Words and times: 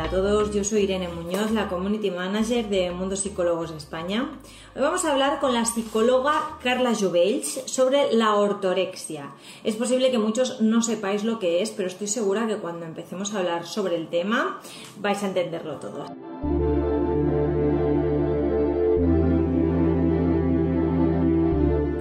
a 0.00 0.08
todos. 0.08 0.54
Yo 0.54 0.64
soy 0.64 0.82
Irene 0.82 1.08
Muñoz, 1.08 1.50
la 1.50 1.68
Community 1.68 2.10
Manager 2.10 2.68
de 2.68 2.90
Mundo 2.90 3.16
Psicólogos 3.16 3.70
España. 3.70 4.30
Hoy 4.74 4.80
vamos 4.80 5.04
a 5.04 5.12
hablar 5.12 5.40
con 5.40 5.52
la 5.52 5.64
psicóloga 5.64 6.58
Carla 6.62 6.94
Jovells 6.98 7.62
sobre 7.66 8.12
la 8.12 8.34
ortorexia. 8.36 9.30
Es 9.62 9.76
posible 9.76 10.10
que 10.10 10.18
muchos 10.18 10.60
no 10.62 10.80
sepáis 10.82 11.24
lo 11.24 11.38
que 11.38 11.60
es, 11.60 11.70
pero 11.70 11.88
estoy 11.88 12.06
segura 12.06 12.46
que 12.46 12.56
cuando 12.56 12.86
empecemos 12.86 13.34
a 13.34 13.38
hablar 13.40 13.66
sobre 13.66 13.96
el 13.96 14.08
tema 14.08 14.60
vais 14.98 15.22
a 15.22 15.26
entenderlo 15.26 15.76
todo. 15.76 16.06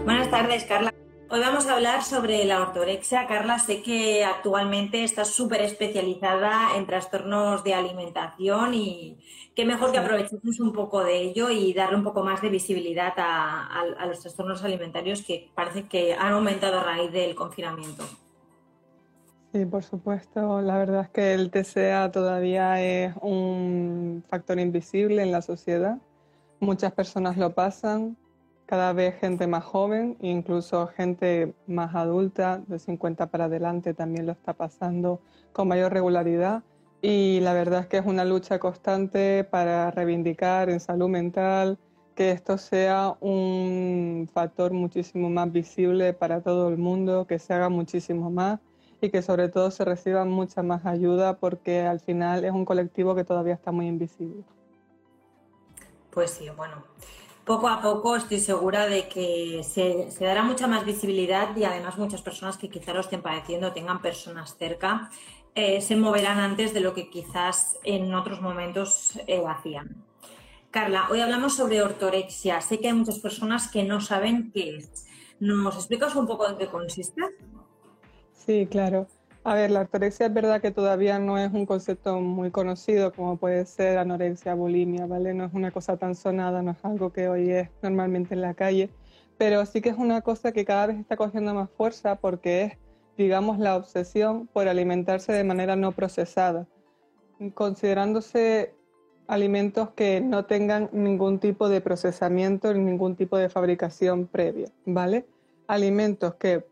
Buenas 0.05 0.31
tardes, 0.31 0.63
Carla. 0.63 0.93
Hoy 1.31 1.41
vamos 1.41 1.67
a 1.67 1.75
hablar 1.75 2.01
sobre 2.01 2.43
la 2.45 2.59
ortorexia. 2.59 3.27
Carla, 3.27 3.59
sé 3.59 3.83
que 3.83 4.25
actualmente 4.25 5.03
estás 5.03 5.27
súper 5.27 5.61
especializada 5.61 6.75
en 6.75 6.88
trastornos 6.88 7.63
de 7.63 7.75
alimentación 7.75 8.73
y 8.73 9.19
qué 9.55 9.63
mejor 9.63 9.91
que 9.91 9.99
aprovechemos 9.99 10.59
un 10.59 10.73
poco 10.73 11.03
de 11.03 11.21
ello 11.21 11.52
y 11.52 11.71
darle 11.75 11.97
un 11.97 12.03
poco 12.03 12.23
más 12.23 12.41
de 12.41 12.49
visibilidad 12.49 13.13
a, 13.17 14.05
los 14.07 14.22
trastornos 14.22 14.63
alimentarios 14.63 15.22
que 15.22 15.52
parece 15.53 15.83
que 15.83 16.16
han 16.16 16.33
aumentado 16.33 16.80
a 16.80 16.83
raíz 16.83 17.11
del 17.11 17.35
confinamiento. 17.35 18.05
Sí, 19.53 19.66
por 19.67 19.83
supuesto. 19.83 20.63
La 20.63 20.80
verdad 20.80 21.02
es 21.02 21.09
que 21.09 21.35
el 21.35 21.52
TCA 21.52 22.11
todavía 22.11 22.81
es 22.81 23.13
un 23.22 24.23
factor 24.27 24.59
invisible 24.59 25.22
en 25.22 25.31
la 25.31 25.44
sociedad. 25.44 26.00
Muchas 26.59 26.91
personas 26.91 27.38
lo 27.38 27.53
pasan, 27.53 28.17
cada 28.70 28.94
vez 28.94 29.16
gente 29.20 29.48
más 29.48 29.64
joven, 29.64 30.16
incluso 30.22 30.86
gente 30.86 31.56
más 31.66 31.95
adulta, 31.95 32.62
de 32.67 32.78
50 32.78 33.25
para 33.31 33.45
adelante, 33.45 33.95
también 33.95 34.28
lo 34.28 34.31
está 34.31 34.53
pasando 34.53 35.22
con 35.53 35.67
mayor 35.67 35.92
regularidad. 35.92 36.62
Y 37.02 37.40
la 37.40 37.53
verdad 37.53 37.80
es 37.80 37.88
que 37.88 37.97
es 37.97 38.06
una 38.06 38.25
lucha 38.25 38.59
constante 38.59 39.44
para 39.44 39.90
reivindicar 39.90 40.70
en 40.70 40.80
salud 40.80 41.09
mental 41.09 41.80
que 42.14 42.30
esto 42.30 42.59
sea 42.59 43.17
un 43.22 44.30
factor 44.31 44.72
muchísimo 44.72 45.31
más 45.31 45.52
visible 45.52 46.14
para 46.14 46.42
todo 46.42 46.70
el 46.70 46.78
mundo, 46.78 47.25
que 47.25 47.40
se 47.40 47.56
haga 47.56 47.70
muchísimo 47.70 48.30
más 48.30 48.59
y 49.02 49.09
que 49.09 49.23
sobre 49.23 49.50
todo 49.50 49.72
se 49.72 49.84
reciba 49.84 50.25
mucha 50.25 50.62
más 50.62 50.86
ayuda 50.86 51.40
porque 51.40 51.81
al 51.81 52.02
final 52.02 52.45
es 52.45 52.52
un 52.52 52.66
colectivo 52.66 53.16
que 53.16 53.23
todavía 53.23 53.56
está 53.56 53.72
muy 53.72 53.88
invisible. 53.88 54.44
Pues 56.12 56.30
sí, 56.30 56.52
bueno 56.56 56.84
poco 57.50 57.67
a 57.67 57.81
poco 57.81 58.16
estoy 58.16 58.39
segura 58.39 58.86
de 58.86 59.08
que 59.08 59.64
se, 59.64 60.08
dará 60.23 60.44
mucha 60.44 60.67
más 60.67 60.86
visibilidad 60.86 61.58
y 61.58 61.64
además 61.64 61.97
muchas 61.97 62.22
personas 62.22 62.58
que 62.58 62.69
quizá 62.69 62.94
lo 62.94 63.00
estén 63.00 63.23
padeciendo, 63.23 63.73
tengan 63.73 64.03
personas 64.03 64.56
cerca, 64.56 65.09
eh, 65.56 65.81
se 65.81 65.95
moverán 65.95 66.38
antes 66.38 66.75
de 66.75 66.80
lo 66.80 66.94
que 66.94 67.09
quizás 67.09 67.80
en 67.83 68.14
otros 68.14 68.39
momentos 68.39 69.19
eh, 69.25 69.41
hacían. 69.47 70.06
Carla, 70.69 71.08
hoy 71.09 71.22
hablamos 71.22 71.56
sobre 71.56 71.81
ortorexia. 71.81 72.61
Sé 72.61 72.80
que 72.80 72.89
hay 72.89 72.94
muchas 72.94 73.17
personas 73.17 73.67
que 73.72 73.84
no 73.84 74.00
saben 74.00 74.52
qué 74.53 74.78
es. 74.78 75.08
¿Nos 75.39 75.73
explicas 75.75 76.16
un 76.16 76.28
poco 76.28 76.47
en 76.47 76.56
qué 76.56 76.67
consiste? 76.67 77.23
Sí, 78.46 78.68
claro. 78.69 79.07
A 79.45 79.53
ver, 79.53 79.72
la 79.72 79.81
ortorexia 79.81 80.25
es 80.25 80.33
verdad 80.33 80.61
que 80.61 80.72
todavía 80.72 81.17
no 81.17 81.38
es 81.38 81.51
un 81.53 81.66
concepto 81.66 82.19
muy 82.19 82.51
conocido 82.51 83.13
como 83.13 83.38
puede 83.38 83.66
ser 83.66 83.97
anorexia, 83.97 84.53
bulimia, 84.53 85.05
¿vale? 85.05 85.33
No 85.33 85.45
es 85.45 85.53
una 85.53 85.72
cosa 85.72 85.95
tan 85.95 86.13
sonada, 86.13 86.61
no 86.61 86.72
es 86.72 86.83
algo 86.83 87.13
que 87.13 87.29
hoy 87.29 87.49
es 87.51 87.69
normalmente 87.81 88.33
en 88.35 88.41
la 88.41 88.53
calle, 88.53 88.89
pero 89.38 89.66
sí 89.66 89.79
que 89.79 89.89
es 89.89 89.97
una 89.97 90.22
cosa 90.22 90.51
que 90.51 90.66
cada 90.66 90.88
vez 90.88 90.97
está 90.97 91.16
cogiendo 91.16 91.53
más 91.53 91.69
fuerza 91.69 92.16
porque 92.16 92.63
es, 92.63 92.73
digamos, 93.17 93.59
la 93.59 93.78
obsesión 93.78 94.47
por 94.47 94.67
alimentarse 94.67 95.31
de 95.31 95.45
manera 95.45 95.78
no 95.78 95.94
procesada, 95.94 96.67
considerándose 97.53 98.75
alimentos 99.28 99.91
que 99.91 100.19
no 100.19 100.45
tengan 100.45 100.89
ningún 100.91 101.39
tipo 101.39 101.69
de 101.69 101.79
procesamiento 101.79 102.73
ni 102.73 102.83
ningún 102.83 103.16
tipo 103.16 103.38
de 103.38 103.47
fabricación 103.47 104.28
previa, 104.28 104.67
¿vale? 104.85 105.25
Alimentos 105.67 106.35
que 106.35 106.66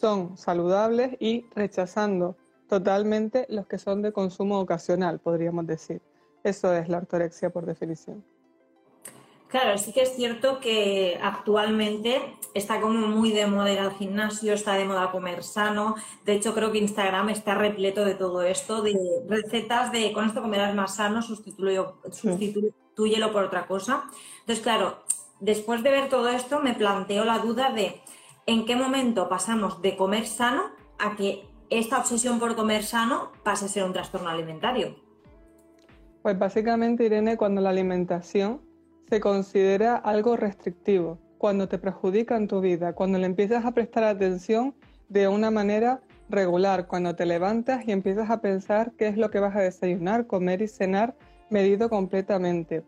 son 0.00 0.36
saludables 0.36 1.16
y 1.20 1.46
rechazando 1.54 2.36
totalmente 2.68 3.46
los 3.48 3.66
que 3.66 3.78
son 3.78 4.02
de 4.02 4.12
consumo 4.12 4.60
ocasional, 4.60 5.20
podríamos 5.20 5.66
decir. 5.66 6.00
Eso 6.42 6.74
es 6.74 6.88
la 6.88 6.98
ortorexia 6.98 7.50
por 7.50 7.66
definición. 7.66 8.24
Claro, 9.48 9.78
sí 9.78 9.92
que 9.92 10.02
es 10.02 10.16
cierto 10.16 10.58
que 10.58 11.16
actualmente 11.22 12.20
está 12.54 12.80
como 12.80 13.06
muy 13.06 13.30
de 13.30 13.46
moda 13.46 13.72
ir 13.72 13.78
al 13.78 13.92
gimnasio, 13.92 14.52
está 14.52 14.74
de 14.74 14.84
moda 14.84 15.12
comer 15.12 15.44
sano. 15.44 15.94
De 16.24 16.32
hecho, 16.32 16.54
creo 16.54 16.72
que 16.72 16.78
Instagram 16.78 17.28
está 17.28 17.54
repleto 17.54 18.04
de 18.04 18.16
todo 18.16 18.42
esto, 18.42 18.82
de 18.82 18.98
recetas 19.28 19.92
de 19.92 20.12
con 20.12 20.26
esto 20.26 20.42
comerás 20.42 20.74
más 20.74 20.96
sano, 20.96 21.22
sustituyelo 21.22 23.32
por 23.32 23.44
otra 23.44 23.68
cosa. 23.68 24.04
Entonces, 24.40 24.60
claro, 24.60 25.04
después 25.38 25.84
de 25.84 25.92
ver 25.92 26.08
todo 26.08 26.28
esto, 26.30 26.60
me 26.60 26.74
planteo 26.74 27.24
la 27.24 27.38
duda 27.38 27.70
de 27.70 28.02
¿en 28.46 28.66
qué 28.66 28.76
momento 28.76 29.28
pasamos 29.28 29.80
de 29.82 29.96
comer 29.96 30.26
sano 30.26 30.64
a 30.98 31.16
que 31.16 31.48
esta 31.70 31.98
obsesión 31.98 32.38
por 32.38 32.54
comer 32.54 32.82
sano 32.82 33.32
pase 33.42 33.64
a 33.64 33.68
ser 33.68 33.84
un 33.84 33.92
trastorno 33.92 34.28
alimentario? 34.28 34.96
Pues 36.22 36.38
básicamente, 36.38 37.04
Irene, 37.04 37.36
cuando 37.36 37.60
la 37.60 37.70
alimentación 37.70 38.60
se 39.08 39.20
considera 39.20 39.96
algo 39.96 40.36
restrictivo, 40.36 41.18
cuando 41.38 41.68
te 41.68 41.78
perjudica 41.78 42.36
en 42.36 42.48
tu 42.48 42.60
vida, 42.60 42.94
cuando 42.94 43.18
le 43.18 43.26
empiezas 43.26 43.64
a 43.64 43.72
prestar 43.72 44.04
atención 44.04 44.74
de 45.08 45.28
una 45.28 45.50
manera 45.50 46.00
regular, 46.30 46.86
cuando 46.86 47.14
te 47.14 47.26
levantas 47.26 47.86
y 47.86 47.92
empiezas 47.92 48.30
a 48.30 48.40
pensar 48.40 48.92
qué 48.96 49.08
es 49.08 49.18
lo 49.18 49.30
que 49.30 49.40
vas 49.40 49.54
a 49.54 49.60
desayunar, 49.60 50.26
comer 50.26 50.62
y 50.62 50.68
cenar 50.68 51.14
medido 51.50 51.90
completamente 51.90 52.82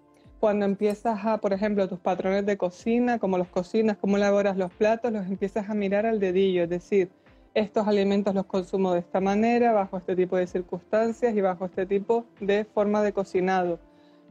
cuando 0.47 0.65
empiezas 0.65 1.25
a, 1.25 1.39
por 1.39 1.53
ejemplo, 1.53 1.89
tus 1.89 1.99
patrones 1.99 2.47
de 2.47 2.57
cocina, 2.57 3.19
cómo 3.19 3.37
los 3.37 3.49
cocinas, 3.49 3.97
cómo 4.01 4.17
elaboras 4.17 4.57
los 4.57 4.73
platos, 4.73 5.13
los 5.13 5.27
empiezas 5.27 5.69
a 5.69 5.75
mirar 5.75 6.07
al 6.07 6.21
dedillo, 6.21 6.63
es 6.63 6.71
decir, 6.71 7.11
estos 7.53 7.89
alimentos 7.89 8.33
los 8.33 8.47
consumo 8.47 8.93
de 8.93 9.01
esta 9.01 9.19
manera, 9.21 9.73
bajo 9.73 9.97
este 9.97 10.15
tipo 10.15 10.37
de 10.37 10.47
circunstancias 10.47 11.35
y 11.35 11.41
bajo 11.41 11.65
este 11.65 11.85
tipo 11.85 12.27
de 12.39 12.65
forma 12.65 13.03
de 13.03 13.13
cocinado. 13.13 13.81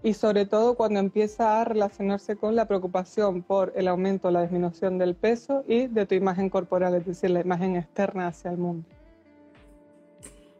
Y 0.03 0.13
sobre 0.13 0.45
todo 0.45 0.75
cuando 0.75 1.01
empieza 1.01 1.59
a 1.59 1.65
relacionarse 1.65 2.37
con 2.37 2.55
la 2.55 2.65
preocupación 2.65 3.41
por 3.41 3.73
el 3.75 3.89
aumento 3.89 4.29
o 4.29 4.31
la 4.31 4.43
disminución 4.43 4.97
del 4.97 5.15
peso 5.15 5.65
y 5.67 5.87
de 5.87 6.05
tu 6.05 6.15
imagen 6.15 6.49
corporal, 6.49 6.95
es 6.95 7.05
decir, 7.05 7.29
la 7.31 7.41
imagen 7.41 7.75
externa 7.75 8.27
hacia 8.27 8.51
el 8.51 8.57
mundo. 8.57 8.87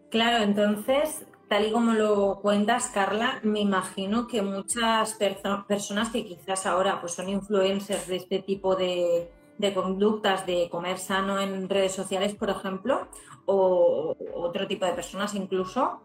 Claro, 0.10 0.44
entonces 0.44 1.26
tal 1.48 1.68
y 1.68 1.72
como 1.72 1.94
lo 1.94 2.40
cuentas, 2.42 2.90
Carla, 2.94 3.40
me 3.44 3.60
imagino 3.60 4.28
que 4.28 4.42
muchas 4.42 5.14
personas 5.68 6.10
que 6.10 6.26
quizás 6.26 6.66
ahora 6.66 7.00
pues, 7.00 7.14
son 7.14 7.30
influencers 7.30 8.08
de 8.08 8.16
este 8.18 8.40
tipo 8.40 8.76
de, 8.76 9.30
conductas 9.74 10.46
de 10.46 10.70
comer 10.70 10.98
sano 10.98 11.40
en 11.40 11.70
redes 11.70 11.94
sociales, 11.94 12.36
por 12.36 12.50
ejemplo, 12.50 13.08
o 13.46 14.16
otro 14.34 14.68
tipo 14.68 14.86
de 14.86 14.94
personas 14.94 15.36
incluso, 15.36 16.02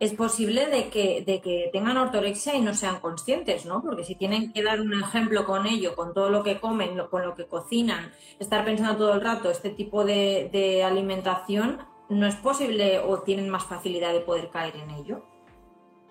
es 0.00 0.14
posible 0.14 0.66
de 0.66 0.90
que, 0.90 1.24
de 1.26 1.40
que 1.40 1.70
tengan 1.72 1.96
ortorexia 1.96 2.54
y 2.54 2.60
no 2.60 2.72
sean 2.72 3.00
conscientes, 3.00 3.66
¿no? 3.66 3.82
Porque 3.82 4.04
si 4.04 4.14
tienen 4.14 4.52
que 4.52 4.62
dar 4.62 4.80
un 4.80 4.94
ejemplo 4.94 5.44
con 5.44 5.66
ello, 5.66 5.96
con 5.96 6.14
todo 6.14 6.30
lo 6.30 6.44
que 6.44 6.60
comen, 6.60 6.96
con 7.10 7.22
lo 7.22 7.34
que 7.34 7.46
cocinan, 7.46 8.12
estar 8.38 8.64
pensando 8.64 8.96
todo 8.96 9.14
el 9.14 9.20
rato 9.20 9.50
este 9.50 9.70
tipo 9.70 10.04
de, 10.04 10.50
de 10.52 10.84
alimentación, 10.84 11.80
¿no 12.08 12.26
es 12.26 12.36
posible 12.36 12.98
o 13.00 13.20
tienen 13.22 13.48
más 13.48 13.64
facilidad 13.64 14.12
de 14.12 14.20
poder 14.20 14.50
caer 14.50 14.76
en 14.76 14.90
ello? 14.90 15.22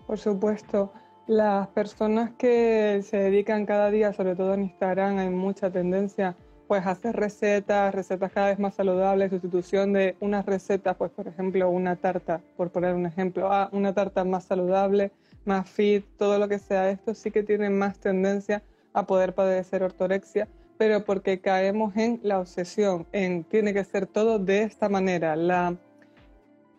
Por 0.06 0.18
supuesto. 0.18 0.92
Las 1.28 1.68
personas 1.68 2.32
que 2.38 3.02
se 3.04 3.18
dedican 3.18 3.66
cada 3.66 3.92
día, 3.92 4.14
sobre 4.14 4.34
todo 4.36 4.54
en 4.54 4.64
Instagram, 4.64 5.18
hay 5.18 5.30
mucha 5.30 5.70
tendencia 5.70 6.38
pues 6.68 6.86
a 6.86 6.92
hacer 6.92 7.16
recetas, 7.16 7.94
recetas 7.96 8.32
cada 8.32 8.48
vez 8.48 8.60
más 8.60 8.76
saludables, 8.76 9.30
sustitución 9.30 9.94
de 9.94 10.16
unas 10.20 10.46
recetas, 10.46 10.96
pues 10.98 11.12
por 11.12 11.28
ejemplo 11.28 11.70
una 11.70 11.96
tarta, 11.96 12.42
por 12.58 12.72
poner 12.72 12.94
un 12.94 13.06
ejemplo, 13.06 13.52
a 13.52 13.70
una 13.72 13.94
tarta 13.94 14.24
más 14.24 14.46
saludable, 14.46 15.12
más 15.46 15.70
fit, 15.70 16.06
todo 16.18 16.38
lo 16.38 16.48
que 16.48 16.60
sea 16.60 16.90
esto 16.90 17.14
sí 17.14 17.32
que 17.32 17.44
tiene 17.44 17.70
más 17.70 18.00
tendencia 18.00 18.64
a 18.94 19.06
poder 19.06 19.34
padecer 19.34 19.84
ortorexia, 19.84 20.48
pero 20.78 21.06
porque 21.06 21.40
caemos 21.40 21.96
en 21.96 22.20
la 22.24 22.40
obsesión, 22.40 23.08
en 23.12 23.44
tiene 23.46 23.74
que 23.74 23.84
ser 23.84 24.06
todo 24.06 24.40
de 24.40 24.64
esta 24.64 24.90
manera, 24.90 25.36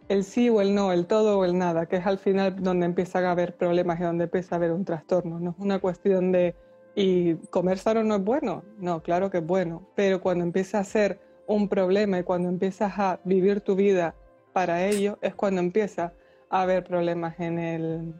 el 0.08 0.24
sí 0.24 0.48
o 0.48 0.60
el 0.60 0.74
no, 0.74 0.92
el 0.92 1.06
todo 1.06 1.38
o 1.38 1.44
el 1.44 1.58
nada, 1.58 1.86
que 1.86 1.96
es 1.96 2.06
al 2.06 2.18
final 2.18 2.62
donde 2.62 2.86
empiezan 2.86 3.24
a 3.24 3.32
haber 3.32 3.56
problemas 3.56 4.00
y 4.00 4.04
donde 4.04 4.24
empieza 4.24 4.54
a 4.54 4.58
haber 4.58 4.72
un 4.72 4.84
trastorno. 4.84 5.38
No 5.38 5.50
es 5.50 5.56
una 5.58 5.78
cuestión 5.78 6.32
de 6.32 6.54
¿Y 7.00 7.36
comer 7.50 7.78
sano 7.78 8.02
no 8.02 8.16
es 8.16 8.24
bueno? 8.24 8.64
No, 8.80 9.04
claro 9.04 9.30
que 9.30 9.38
es 9.38 9.46
bueno, 9.46 9.86
pero 9.94 10.20
cuando 10.20 10.42
empieza 10.42 10.80
a 10.80 10.84
ser 10.84 11.20
un 11.46 11.68
problema 11.68 12.18
y 12.18 12.24
cuando 12.24 12.48
empiezas 12.48 12.92
a 12.98 13.20
vivir 13.22 13.60
tu 13.60 13.76
vida 13.76 14.16
para 14.52 14.84
ello, 14.84 15.16
es 15.20 15.32
cuando 15.36 15.60
empieza 15.60 16.12
a 16.50 16.62
haber 16.62 16.82
problemas 16.82 17.38
en, 17.38 17.60
el, 17.60 18.14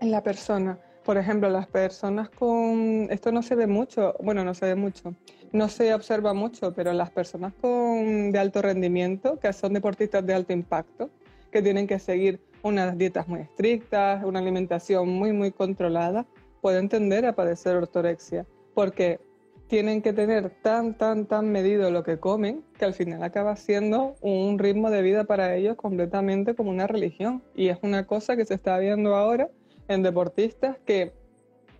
en 0.00 0.10
la 0.12 0.22
persona. 0.22 0.78
Por 1.04 1.18
ejemplo, 1.18 1.50
las 1.50 1.66
personas 1.66 2.30
con... 2.30 3.08
Esto 3.10 3.32
no 3.32 3.42
se 3.42 3.56
ve 3.56 3.66
mucho, 3.66 4.14
bueno, 4.20 4.44
no 4.44 4.54
se 4.54 4.66
ve 4.66 4.76
mucho, 4.76 5.16
no 5.50 5.68
se 5.68 5.92
observa 5.92 6.32
mucho, 6.32 6.72
pero 6.72 6.92
las 6.92 7.10
personas 7.10 7.52
con, 7.60 8.30
de 8.30 8.38
alto 8.38 8.62
rendimiento, 8.62 9.40
que 9.40 9.52
son 9.52 9.72
deportistas 9.72 10.24
de 10.24 10.32
alto 10.32 10.52
impacto, 10.52 11.10
que 11.52 11.62
tienen 11.62 11.86
que 11.86 11.98
seguir 11.98 12.40
unas 12.62 12.96
dietas 12.96 13.28
muy 13.28 13.40
estrictas, 13.40 14.24
una 14.24 14.40
alimentación 14.40 15.08
muy, 15.08 15.32
muy 15.32 15.52
controlada, 15.52 16.26
pueden 16.60 16.88
tender 16.88 17.26
a 17.26 17.34
padecer 17.34 17.76
ortorexia, 17.76 18.46
porque 18.74 19.20
tienen 19.68 20.02
que 20.02 20.12
tener 20.12 20.50
tan, 20.62 20.96
tan, 20.98 21.26
tan 21.26 21.50
medido 21.50 21.90
lo 21.90 22.02
que 22.02 22.18
comen 22.18 22.62
que 22.78 22.84
al 22.84 22.94
final 22.94 23.22
acaba 23.22 23.56
siendo 23.56 24.16
un 24.20 24.58
ritmo 24.58 24.90
de 24.90 25.02
vida 25.02 25.24
para 25.24 25.54
ellos 25.56 25.76
completamente 25.76 26.54
como 26.54 26.70
una 26.70 26.86
religión. 26.86 27.42
Y 27.54 27.68
es 27.68 27.78
una 27.82 28.06
cosa 28.06 28.36
que 28.36 28.44
se 28.44 28.54
está 28.54 28.78
viendo 28.78 29.14
ahora 29.14 29.48
en 29.88 30.02
deportistas 30.02 30.76
que 30.84 31.12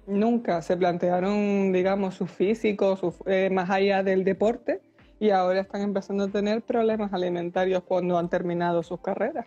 nunca 0.07 0.63
se 0.63 0.77
plantearon, 0.77 1.73
digamos, 1.73 2.15
su 2.15 2.27
físico 2.27 2.99
eh, 3.27 3.51
más 3.53 3.69
allá 3.69 4.03
del 4.03 4.25
deporte 4.25 4.81
y 5.21 5.31
ahora 5.31 5.61
están 5.61 5.83
empezando 5.83 6.25
a 6.25 6.29
tener 6.29 6.63
problemas 6.63 7.13
alimentarios 7.13 7.83
cuando 7.85 8.19
han 8.19 8.29
terminado 8.29 8.83
sus 8.83 9.01
carreras. 9.01 9.47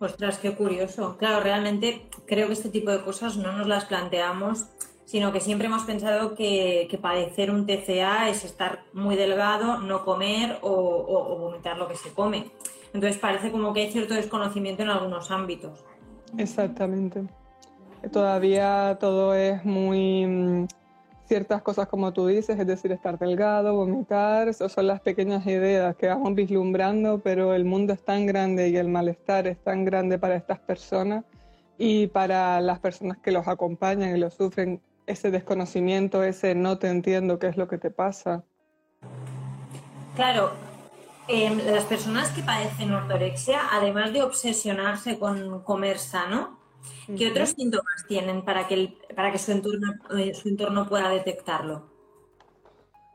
Ostras, 0.00 0.38
qué 0.38 0.54
curioso. 0.54 1.16
Claro, 1.18 1.40
realmente 1.40 2.06
creo 2.26 2.46
que 2.46 2.54
este 2.54 2.70
tipo 2.70 2.90
de 2.90 3.02
cosas 3.02 3.36
no 3.36 3.52
nos 3.52 3.66
las 3.66 3.84
planteamos, 3.84 4.66
sino 5.04 5.30
que 5.32 5.40
siempre 5.40 5.66
hemos 5.66 5.82
pensado 5.82 6.34
que, 6.34 6.98
padecer 7.02 7.50
un 7.50 7.66
TCA 7.66 8.28
es 8.30 8.44
estar 8.44 8.84
muy 8.92 9.14
delgado, 9.14 9.78
no 9.78 10.04
comer 10.04 10.58
o, 10.62 10.70
o 10.72 11.38
vomitar 11.38 11.76
lo 11.76 11.86
que 11.86 11.96
se 11.96 12.10
come. 12.10 12.50
Entonces 12.94 13.18
parece 13.18 13.52
como 13.52 13.72
que 13.72 13.82
hay 13.82 13.92
cierto 13.92 14.14
desconocimiento 14.14 14.82
en 14.82 14.88
algunos 14.88 15.30
ámbitos. 15.30 15.84
Exactamente. 16.38 17.24
Todavía 18.12 18.96
todo 18.98 19.34
es 19.34 19.64
muy 19.64 20.26
mm, 20.26 20.66
ciertas 21.30 21.62
cosas 21.62 21.86
como 21.86 22.12
tú 22.12 22.26
dices, 22.26 22.58
es 22.58 22.66
decir, 22.66 22.90
estar 22.90 23.16
delgado, 23.16 23.76
vomitar, 23.76 24.48
esas 24.48 24.72
son 24.72 24.88
las 24.88 25.00
pequeñas 25.00 25.46
ideas 25.46 25.94
que 25.94 26.08
vamos 26.08 26.34
vislumbrando, 26.34 27.20
pero 27.20 27.54
el 27.54 27.64
mundo 27.64 27.92
es 27.92 28.04
tan 28.04 28.26
grande 28.26 28.68
y 28.70 28.76
el 28.76 28.88
malestar 28.88 29.46
es 29.46 29.56
tan 29.62 29.84
grande 29.84 30.18
para 30.18 30.34
estas 30.34 30.58
personas 30.58 31.24
y 31.78 32.08
para 32.08 32.60
las 32.60 32.80
personas 32.80 33.16
que 33.18 33.30
los 33.30 33.46
acompañan 33.46 34.16
y 34.16 34.18
los 34.18 34.34
sufren, 34.34 34.82
ese 35.06 35.30
desconocimiento, 35.30 36.24
ese 36.24 36.56
no 36.56 36.78
te 36.78 36.88
entiendo 36.88 37.38
qué 37.38 37.46
es 37.46 37.56
lo 37.56 37.68
que 37.68 37.78
te 37.78 37.92
pasa. 37.92 38.42
Claro, 40.16 40.50
em, 41.28 41.58
las 41.64 41.84
personas 41.84 42.30
que 42.30 42.42
padecen 42.42 42.92
ortorexia, 42.92 43.60
además 43.70 44.12
de 44.12 44.24
obsesionarse 44.24 45.16
con 45.16 45.62
comer 45.62 46.00
sano, 46.00 46.59
¿Qué 47.16 47.28
otros 47.28 47.50
síntomas 47.50 48.06
tienen 48.06 48.44
para 48.44 48.68
que, 48.68 48.96
para 49.14 49.32
que 49.32 49.38
su, 49.38 49.52
entorno, 49.52 49.94
eh, 50.16 50.32
su 50.34 50.48
entorno 50.48 50.88
pueda 50.88 51.08
detectarlo? 51.08 51.90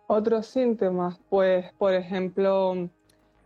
Otros 0.07 0.47
síntomas, 0.47 1.19
pues, 1.29 1.71
por 1.73 1.93
ejemplo, 1.93 2.89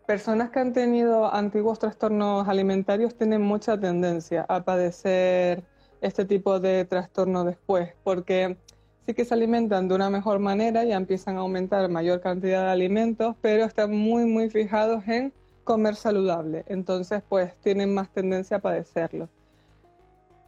personas 0.07 0.50
que 0.50 0.60
han 0.60 0.74
tenido 0.74 1.33
antiguos 1.33 1.80
trastornos 1.80 2.48
alimentarios 2.48 3.16
tienen 3.16 3.42
mucha 3.42 3.80
tendencia 3.80 4.45
a 4.50 4.63
padecer 4.63 5.63
este 6.01 6.25
tipo 6.25 6.60
de 6.60 6.86
trastorno 6.86 7.44
después, 7.44 7.94
porque 8.04 8.57
sí 9.06 9.13
que 9.13 9.25
se 9.25 9.33
alimentan 9.33 9.88
de 9.88 9.95
una 9.95 10.10
mejor 10.10 10.39
manera 10.39 10.83
y 10.83 10.92
empiezan 10.92 11.38
a 11.38 11.42
aumentar 11.42 11.89
mayor 11.89 12.21
cantidad 12.21 12.66
de 12.66 12.71
alimentos, 12.71 13.36
pero 13.42 13.66
están 13.66 13.95
muy, 13.95 14.25
muy 14.25 14.50
fijados 14.50 15.07
en 15.07 15.31
comer 15.63 15.95
saludable. 15.95 16.66
Entonces, 16.68 17.21
pues 17.30 17.56
tienen 17.62 17.94
más 17.94 18.10
tendencia 18.10 18.57
a 18.57 18.62
padecerlo 18.62 19.30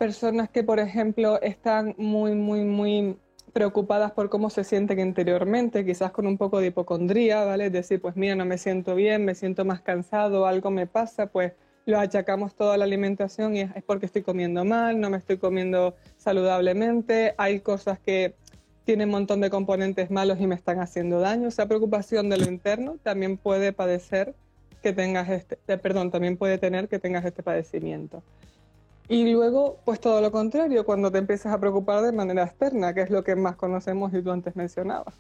personas 0.02 0.50
que, 0.50 0.64
por 0.64 0.80
ejemplo, 0.80 1.40
están 1.44 1.94
muy, 1.96 2.34
muy, 2.34 2.64
muy 2.64 3.20
preocupadas 3.54 4.12
por 4.14 4.32
cómo 4.32 4.50
se 4.50 4.64
sienten 4.64 5.00
interiormente, 5.00 5.86
quizás 5.86 6.10
con 6.10 6.26
un 6.26 6.40
poco 6.40 6.60
de 6.60 6.68
hipocondría, 6.68 7.46
¿vale? 7.46 7.70
Decir, 7.70 8.02
pues 8.02 8.16
mira, 8.16 8.34
no 8.34 8.44
me 8.44 8.58
siento 8.58 8.96
bien, 8.96 9.24
me 9.24 9.36
siento 9.36 9.64
más 9.64 9.82
cansado, 9.82 10.48
algo 10.48 10.72
me 10.72 10.88
pasa, 10.88 11.28
pues 11.28 11.54
lo 11.86 12.00
achacamos 12.00 12.56
toda 12.56 12.78
la 12.78 12.86
alimentación 12.86 13.56
y 13.56 13.62
es 13.62 13.84
porque 13.86 14.08
estoy 14.08 14.24
comiendo 14.24 14.66
mal, 14.66 15.00
no 15.00 15.12
me 15.12 15.18
estoy 15.18 15.38
comiendo 15.38 15.94
saludablemente, 16.18 17.36
hay 17.38 17.60
cosas 17.60 18.00
que 18.00 18.34
tienen 18.86 19.10
un 19.10 19.12
montón 19.12 19.40
de 19.40 19.52
componentes 19.52 20.10
malos 20.10 20.40
y 20.42 20.48
me 20.48 20.56
están 20.56 20.80
haciendo 20.80 21.20
daño. 21.20 21.48
Esa 21.48 21.68
preocupación 21.68 22.28
de 22.28 22.40
lo 22.40 22.46
interno 22.46 22.98
también 23.04 23.38
puede 23.38 23.72
padecer 23.72 24.34
que 24.82 24.94
tengas 24.94 25.30
este, 25.30 25.58
perdón, 25.78 26.10
también 26.10 26.38
puede 26.38 26.58
tener 26.58 26.88
que 26.88 26.98
tengas 26.98 27.24
este 27.24 27.44
padecimiento. 27.44 28.24
Y 29.12 29.30
luego, 29.30 29.82
pues 29.84 30.00
todo 30.00 30.22
lo 30.22 30.32
contrario, 30.32 30.86
cuando 30.86 31.12
te 31.12 31.18
empiezas 31.18 31.54
a 31.54 31.60
preocupar 31.60 32.02
de 32.02 32.14
manera 32.14 32.44
externa, 32.44 32.94
que 32.94 33.02
es 33.02 33.10
lo 33.10 33.26
que 33.26 33.36
más 33.36 33.58
conocemos 33.58 34.14
y 34.14 34.22
tú 34.22 34.32
antes 34.32 34.56
mencionabas. 34.56 35.16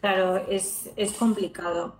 Claro, 0.00 0.38
es, 0.48 0.90
complicado. 1.16 1.94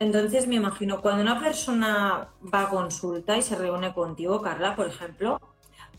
Entonces 0.00 0.48
me 0.48 0.56
imagino, 0.56 1.00
cuando 1.00 1.22
una 1.22 1.38
persona 1.38 2.30
va 2.52 2.62
a 2.62 2.68
consulta 2.70 3.38
y 3.38 3.42
se 3.42 3.54
reúne 3.54 3.94
contigo, 3.94 4.42
Carla, 4.42 4.74
por 4.74 4.88
ejemplo, 4.88 5.40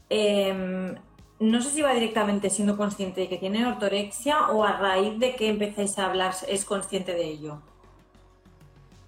em, 0.10 0.94
no 1.40 1.62
sé 1.62 1.70
si 1.70 1.82
va 1.82 1.94
directamente 1.94 2.50
siendo 2.50 2.76
consciente 2.76 3.22
de 3.22 3.30
que 3.30 3.38
tiene 3.38 3.66
ortorexia 3.66 4.50
o 4.50 4.66
a 4.66 4.74
raíz 4.74 5.18
de 5.20 5.38
que 5.38 5.48
empecéis 5.48 5.98
a 6.00 6.08
hablar 6.08 6.34
es 6.50 6.66
consciente 6.66 7.14
de 7.14 7.24
ello. 7.24 7.62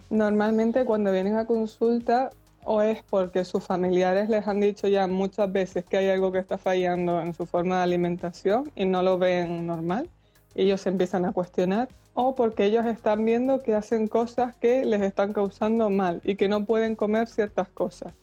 Normalmente 0.10 0.86
cuando 0.86 1.12
vienen 1.12 1.36
a 1.36 1.46
consulta 1.46 2.32
o 2.66 2.82
es 2.82 3.04
porque 3.04 3.46
sus 3.46 3.64
familiares 3.64 4.30
les 4.30 4.48
han 4.48 4.60
dicho 4.60 4.88
ya 4.88 5.08
muchas 5.08 5.52
veces 5.52 5.86
que 5.86 5.98
hay 5.98 6.10
algo 6.10 6.32
que 6.32 6.40
está 6.40 6.58
fallando 6.58 7.22
en 7.22 7.34
su 7.34 7.46
forma 7.46 7.78
de 7.78 7.84
alimentación 7.84 8.72
y 8.76 8.86
no 8.86 9.02
lo 9.04 9.18
ven 9.18 9.68
normal, 9.68 10.10
ellos 10.56 10.82
se 10.82 10.90
empiezan 10.90 11.26
a 11.26 11.32
cuestionar, 11.32 11.90
o 12.14 12.36
porque 12.36 12.66
ellos 12.66 12.86
están 12.86 13.26
viendo 13.26 13.62
que 13.62 13.74
hacen 13.74 14.08
cosas 14.08 14.56
que 14.56 14.86
les 14.86 15.02
están 15.02 15.34
causando 15.34 15.90
mal 15.90 16.22
y 16.24 16.36
que 16.36 16.48
no 16.48 16.66
pueden 16.66 16.96
comer 16.96 17.28
ciertas 17.28 17.68
cosas. 17.70 18.14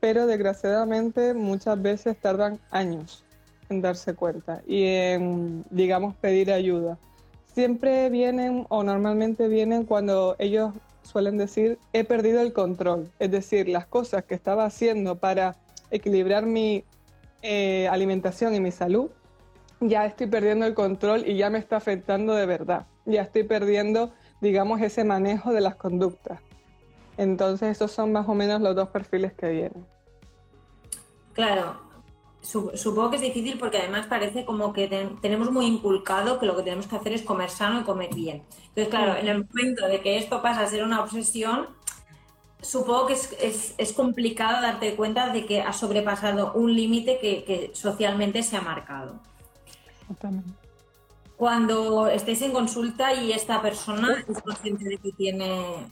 Pero 0.00 0.26
desgraciadamente 0.26 1.34
muchas 1.34 1.80
veces 1.80 2.16
tardan 2.16 2.58
años 2.70 3.24
en 3.70 3.80
darse 3.80 4.14
cuenta 4.14 4.62
y 4.66 4.84
en, 4.84 5.64
digamos, 5.70 6.14
pedir 6.16 6.52
ayuda. 6.52 6.98
Siempre 7.54 8.10
vienen 8.10 8.66
o 8.68 8.82
normalmente 8.82 9.48
vienen 9.48 9.84
cuando 9.84 10.36
ellos 10.38 10.72
suelen 11.04 11.38
decir, 11.38 11.78
he 11.92 12.04
perdido 12.04 12.40
el 12.40 12.52
control. 12.52 13.10
Es 13.18 13.30
decir, 13.30 13.68
las 13.68 13.86
cosas 13.86 14.24
que 14.24 14.34
estaba 14.34 14.64
haciendo 14.64 15.16
para 15.16 15.56
equilibrar 15.90 16.46
mi 16.46 16.84
eh, 17.42 17.88
alimentación 17.88 18.54
y 18.54 18.60
mi 18.60 18.72
salud, 18.72 19.10
ya 19.80 20.06
estoy 20.06 20.26
perdiendo 20.26 20.66
el 20.66 20.74
control 20.74 21.26
y 21.26 21.36
ya 21.36 21.50
me 21.50 21.58
está 21.58 21.76
afectando 21.76 22.34
de 22.34 22.46
verdad. 22.46 22.86
Ya 23.04 23.22
estoy 23.22 23.44
perdiendo, 23.44 24.12
digamos, 24.40 24.80
ese 24.80 25.04
manejo 25.04 25.52
de 25.52 25.60
las 25.60 25.76
conductas. 25.76 26.40
Entonces, 27.16 27.70
esos 27.70 27.92
son 27.92 28.12
más 28.12 28.28
o 28.28 28.34
menos 28.34 28.60
los 28.60 28.74
dos 28.74 28.88
perfiles 28.88 29.32
que 29.34 29.48
vienen. 29.48 29.86
Claro, 31.32 31.80
supongo 32.44 33.10
que 33.10 33.16
es 33.16 33.22
difícil 33.22 33.58
porque 33.58 33.78
además 33.78 34.06
parece 34.06 34.44
como 34.44 34.72
que 34.72 34.88
tenemos 35.22 35.50
muy 35.50 35.66
inculcado 35.66 36.38
que 36.38 36.46
lo 36.46 36.56
que 36.56 36.62
tenemos 36.62 36.86
que 36.86 36.96
hacer 36.96 37.12
es 37.12 37.22
comer 37.22 37.50
sano 37.50 37.80
y 37.80 37.84
comer 37.84 38.14
bien. 38.14 38.42
Entonces, 38.68 38.88
claro, 38.88 39.16
en 39.16 39.28
el 39.28 39.46
momento 39.46 39.86
de 39.86 40.00
que 40.00 40.18
esto 40.18 40.42
pasa 40.42 40.62
a 40.62 40.66
ser 40.66 40.84
una 40.84 41.02
obsesión, 41.02 41.68
supongo 42.60 43.06
que 43.06 43.14
es, 43.14 43.92
complicado 43.94 44.60
darte 44.60 44.94
cuenta 44.94 45.30
de 45.30 45.46
que 45.46 45.62
has 45.62 45.78
sobrepasado 45.78 46.52
un 46.52 46.74
límite 46.74 47.18
que, 47.18 47.70
socialmente 47.72 48.42
se 48.42 48.56
ha 48.56 48.60
marcado. 48.60 49.20
Cuando 51.36 52.08
estéis 52.08 52.42
en 52.42 52.52
consulta 52.52 53.14
y 53.14 53.32
esta 53.32 53.62
persona 53.62 54.22
es 54.28 54.42
consciente 54.42 54.84
de 54.84 54.98
que 54.98 55.12
tiene, 55.12 55.86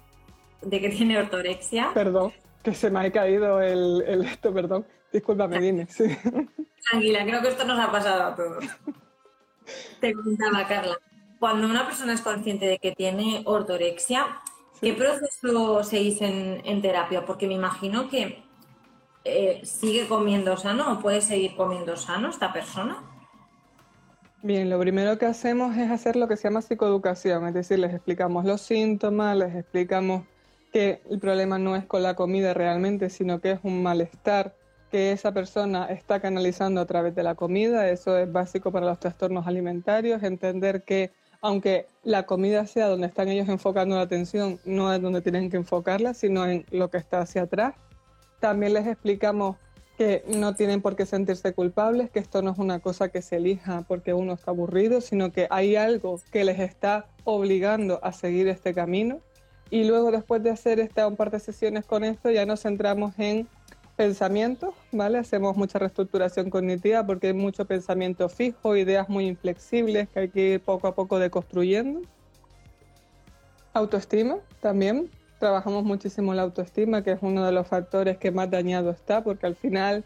de 0.61 0.81
que 0.81 0.91
tiene 0.91 1.19
ortorexia. 1.19 1.91
Perdón, 1.95 2.33
que 2.63 2.75
se 2.75 2.91
me 2.91 3.01
ha 3.01 3.11
caído 3.11 3.61
el, 3.61 4.05
el 4.07 4.25
esto, 4.25 4.53
perdón 4.53 4.85
Discúlpame, 5.13 5.61
dime. 5.61 5.87
Sí. 5.89 6.05
Tranquila, 6.89 7.25
creo 7.25 7.43
que 7.43 7.49
esto 7.49 7.65
nos 7.65 7.79
ha 7.79 7.91
pasado 7.93 8.23
a 8.23 8.35
todos. 8.35 8.65
Te 10.01 10.13
comentaba, 10.15 10.67
Carla, 10.67 10.97
cuando 11.39 11.67
una 11.67 11.87
persona 11.87 12.15
es 12.15 12.21
consciente 12.21 12.67
de 12.67 12.79
que 12.79 12.93
tiene 12.93 13.43
ortorexia, 13.47 14.41
¿qué 14.81 14.93
proceso 14.95 15.83
se 15.85 15.99
en, 16.25 16.63
en 16.65 16.83
terapia? 16.83 17.25
Porque 17.25 17.47
me 17.47 17.55
imagino 17.55 18.09
que 18.09 18.43
eh, 19.25 19.61
sigue 19.65 20.09
comiendo 20.09 20.57
sano 20.57 20.93
o 20.93 20.99
puede 20.99 21.21
seguir 21.21 21.55
comiendo 21.57 21.97
sano 21.97 22.31
esta 22.31 22.53
persona. 22.53 23.03
Bien, 24.43 24.69
lo 24.69 24.81
primero 24.81 25.19
que 25.19 25.27
hacemos 25.27 25.77
es 25.77 25.89
hacer 25.89 26.17
lo 26.17 26.27
que 26.27 26.37
se 26.37 26.49
llama 26.49 26.63
psicoeducación, 26.63 27.47
es 27.47 27.55
decir, 27.55 27.79
les 27.79 27.95
explicamos 27.95 28.45
los 28.45 28.61
síntomas, 28.61 29.37
les 29.37 29.55
explicamos 29.55 30.25
que 30.73 31.01
el 31.09 31.21
problema 31.21 31.59
no 31.59 31.77
es 31.77 31.85
con 31.85 32.03
la 32.03 32.17
comida 32.17 32.53
realmente, 32.53 33.09
sino 33.09 33.41
que 33.41 33.53
es 33.53 33.61
un 33.63 33.85
malestar 33.85 34.57
que 34.93 35.11
esa 35.11 35.33
persona 35.33 35.87
está 35.87 36.21
canalizando 36.21 36.79
a 36.79 36.85
través 36.85 37.15
de 37.15 37.23
la 37.23 37.35
comida. 37.35 37.89
Eso 37.89 38.19
es 38.19 38.31
básico 38.31 38.71
para 38.71 38.85
los 38.85 39.01
trastornos 39.01 39.47
alimentarios, 39.47 40.23
entender 40.23 40.83
que 40.83 41.11
aunque 41.41 41.87
la 42.05 42.27
comida 42.27 42.67
sea 42.67 42.89
donde 42.89 43.07
están 43.07 43.29
ellos 43.29 43.49
enfocando 43.49 43.97
la 43.97 44.03
atención, 44.03 44.61
no 44.67 44.93
es 44.93 45.01
donde 45.01 45.23
tienen 45.23 45.49
que 45.49 45.57
enfocarla, 45.57 46.13
sino 46.13 46.47
en 46.47 46.67
lo 46.71 46.91
que 46.91 46.99
está 46.99 47.21
hacia 47.21 47.45
atrás. 47.45 47.75
También 48.39 48.75
les 48.75 48.87
explicamos 48.87 49.57
que 49.97 50.25
no 50.29 50.55
tienen 50.55 50.83
por 50.83 50.95
qué 50.95 51.07
sentirse 51.07 51.55
culpables, 51.55 52.11
que 52.11 52.19
esto 52.19 52.43
no 52.43 52.51
es 52.51 52.59
una 52.59 52.81
cosa 52.81 53.09
que 53.09 53.23
se 53.23 53.37
elija 53.37 53.87
porque 53.89 54.13
uno 54.13 54.35
está 54.35 54.51
aburrido, 54.51 55.01
sino 55.01 55.33
que 55.33 55.47
hay 55.49 55.75
algo 55.75 56.21
que 56.31 56.45
les 56.45 56.61
está 56.61 57.07
obligando 57.25 57.99
a 58.03 58.13
seguir 58.13 58.47
este 58.47 58.75
camino. 58.75 59.21
Y 59.71 59.85
luego 59.85 60.11
después 60.11 60.43
de 60.43 60.51
hacer 60.51 60.81
esta 60.81 61.09
un 61.09 61.17
par 61.17 61.31
de 61.31 61.41
sesiones 61.41 61.87
con 61.87 62.05
esto, 62.05 62.31
ya 62.31 62.45
nos 62.45 62.61
centramos 62.61 63.19
en 63.19 63.49
pensamientos, 64.03 64.75
¿vale? 64.91 65.19
Hacemos 65.19 65.57
mucha 65.57 65.79
reestructuración 65.79 66.51
cognitiva 66.51 67.07
porque 67.07 67.29
hay 67.29 67.35
mucho 67.35 67.67
pensamiento 67.67 68.29
fijo, 68.29 68.75
ideas 68.75 69.09
muy 69.09 69.29
inflexibles 69.29 70.09
que 70.09 70.19
hay 70.19 70.29
que 70.29 70.41
ir 70.55 70.61
poco 70.61 70.89
a 70.89 70.95
poco 70.97 71.21
deconstruyendo. 71.21 72.01
Autoestima 73.73 74.39
también. 74.61 75.09
Trabajamos 75.39 75.85
muchísimo 75.85 76.35
la 76.35 76.43
autoestima, 76.43 77.05
que 77.05 77.13
es 77.13 77.19
uno 77.23 77.47
de 77.47 77.53
los 77.53 77.69
factores 77.69 78.19
que 78.19 78.33
más 78.33 78.51
dañado 78.51 78.91
está, 78.91 79.23
porque 79.23 79.47
al 79.47 79.55
final 79.55 80.05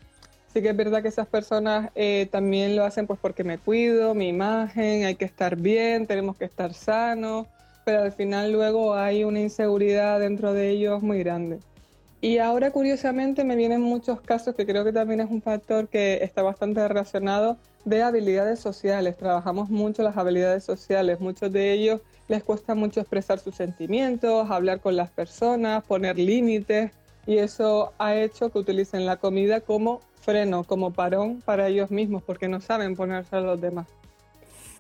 sí 0.53 0.61
que 0.61 0.69
es 0.69 0.77
verdad 0.77 1.01
que 1.01 1.09
esas 1.09 1.27
personas 1.27 1.91
eh, 1.95 2.29
también 2.31 2.77
lo 2.77 2.85
hacen 2.85 3.07
pues 3.07 3.19
porque 3.19 3.45
me 3.45 3.57
cuido, 3.57 4.15
mi 4.15 4.29
imagen, 4.29 5.07
hay 5.07 5.15
que 5.15 5.25
estar 5.25 5.57
bien, 5.57 6.07
tenemos 6.07 6.37
que 6.37 6.45
estar 6.45 6.75
sanos, 6.75 7.47
pero 7.87 8.03
al 8.03 8.13
final 8.13 8.53
luego 8.53 8.95
hay 8.95 9.25
una 9.25 9.41
inseguridad 9.41 10.21
dentro 10.21 10.53
de 10.53 10.69
ellos 10.69 11.03
muy 11.03 11.19
grande. 11.21 11.61
Y 12.21 12.39
ahora, 12.39 12.71
curiosamente, 12.71 13.45
me 13.45 13.57
vienen 13.57 13.83
muchos 13.83 14.21
casos 14.21 14.55
que 14.55 14.67
creo 14.67 14.85
que 14.85 14.93
también 14.93 15.21
es 15.21 15.31
un 15.31 15.43
factor 15.43 15.89
que 15.89 16.25
está 16.25 16.43
bastante 16.43 16.87
relacionado 16.89 17.59
de 17.85 18.03
habilidades 18.03 18.59
sociales. 18.59 19.17
Trabajamos 19.17 19.69
mucho 19.69 20.03
las 20.03 20.17
habilidades 20.17 20.65
sociales. 20.65 21.21
Muchos 21.21 21.53
de 21.53 21.73
ellos 21.73 22.01
les 22.29 22.43
cuesta 22.43 22.75
mucho 22.75 23.01
expresar 23.01 23.39
sus 23.39 23.55
sentimientos, 23.55 24.51
hablar 24.51 24.81
con 24.81 24.97
las 24.97 25.11
personas, 25.11 25.85
poner 25.85 26.19
límites. 26.19 26.91
Y 27.27 27.39
eso 27.39 27.93
ha 27.99 28.15
hecho 28.15 28.51
que 28.51 28.59
utilicen 28.61 29.05
la 29.05 29.17
comida 29.17 29.61
como 29.61 30.01
freno, 30.21 30.65
como 30.65 30.93
parón 30.93 31.43
para 31.45 31.69
ellos 31.69 31.91
mismos, 31.91 32.23
porque 32.23 32.49
no 32.49 32.61
saben 32.61 32.97
ponerse 32.97 33.37
a 33.37 33.41
los 33.41 33.61
demás. 33.61 33.87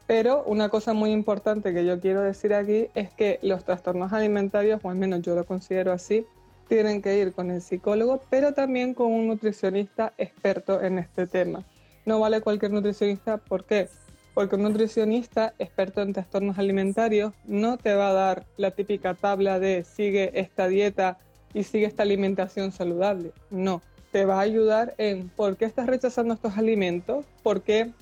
Pero 0.06 0.44
una 0.44 0.68
cosa 0.68 0.92
muy 0.92 1.10
importante 1.10 1.74
que 1.74 1.84
yo 1.84 2.00
quiero 2.00 2.22
decir 2.22 2.54
aquí 2.54 2.88
es 2.94 3.10
que 3.10 3.40
los 3.42 3.64
trastornos 3.64 4.12
alimentarios, 4.12 4.80
o 4.82 4.90
al 4.90 4.96
menos 4.96 5.22
yo 5.22 5.34
lo 5.34 5.44
considero 5.44 5.92
así, 5.92 6.24
tienen 6.68 7.02
que 7.02 7.18
ir 7.18 7.32
con 7.32 7.50
el 7.50 7.62
psicólogo, 7.62 8.22
pero 8.30 8.52
también 8.52 8.94
con 8.94 9.12
un 9.12 9.28
nutricionista 9.28 10.12
experto 10.18 10.82
en 10.82 10.98
este 10.98 11.26
tema. 11.26 11.64
No 12.04 12.20
vale 12.20 12.40
cualquier 12.40 12.72
nutricionista, 12.72 13.38
¿por 13.38 13.64
qué? 13.64 13.88
Porque 14.34 14.56
un 14.56 14.62
nutricionista 14.62 15.54
experto 15.58 16.02
en 16.02 16.12
trastornos 16.12 16.58
alimentarios 16.58 17.32
no 17.44 17.78
te 17.78 17.94
va 17.94 18.10
a 18.10 18.12
dar 18.12 18.44
la 18.56 18.70
típica 18.70 19.14
tabla 19.14 19.58
de 19.58 19.84
sigue 19.84 20.38
esta 20.38 20.68
dieta 20.68 21.18
y 21.54 21.62
sigue 21.64 21.86
esta 21.86 22.02
alimentación 22.02 22.70
saludable. 22.70 23.32
No, 23.50 23.80
te 24.12 24.24
va 24.24 24.38
a 24.38 24.42
ayudar 24.42 24.94
en 24.98 25.28
por 25.30 25.56
qué 25.56 25.64
estás 25.64 25.86
rechazando 25.86 26.34
estos 26.34 26.58
alimentos, 26.58 27.24
por 27.42 27.62
qué 27.62 27.92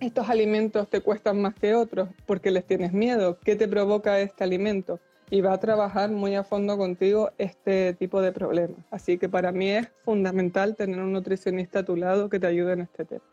estos 0.00 0.28
alimentos 0.28 0.88
te 0.88 1.00
cuestan 1.00 1.40
más 1.40 1.54
que 1.54 1.74
otros, 1.74 2.08
por 2.26 2.40
qué 2.40 2.50
les 2.50 2.66
tienes 2.66 2.92
miedo, 2.92 3.38
qué 3.44 3.56
te 3.56 3.68
provoca 3.68 4.20
este 4.20 4.44
alimento 4.44 4.98
y 5.30 5.40
va 5.40 5.54
a 5.54 5.60
trabajar 5.60 6.10
muy 6.10 6.34
a 6.34 6.44
fondo 6.44 6.76
contigo 6.78 7.30
este 7.38 7.94
tipo 7.94 8.20
de 8.20 8.32
problemas. 8.32 8.78
Así 8.90 9.18
que 9.18 9.28
para 9.28 9.52
mí 9.52 9.70
es 9.70 9.88
fundamental 10.04 10.76
tener 10.76 11.00
un 11.00 11.12
nutricionista 11.12 11.80
a 11.80 11.84
tu 11.84 11.96
lado 11.96 12.28
que 12.28 12.38
te 12.38 12.46
ayude 12.46 12.74
en 12.74 12.80
este 12.82 13.04
tema. 13.04 13.24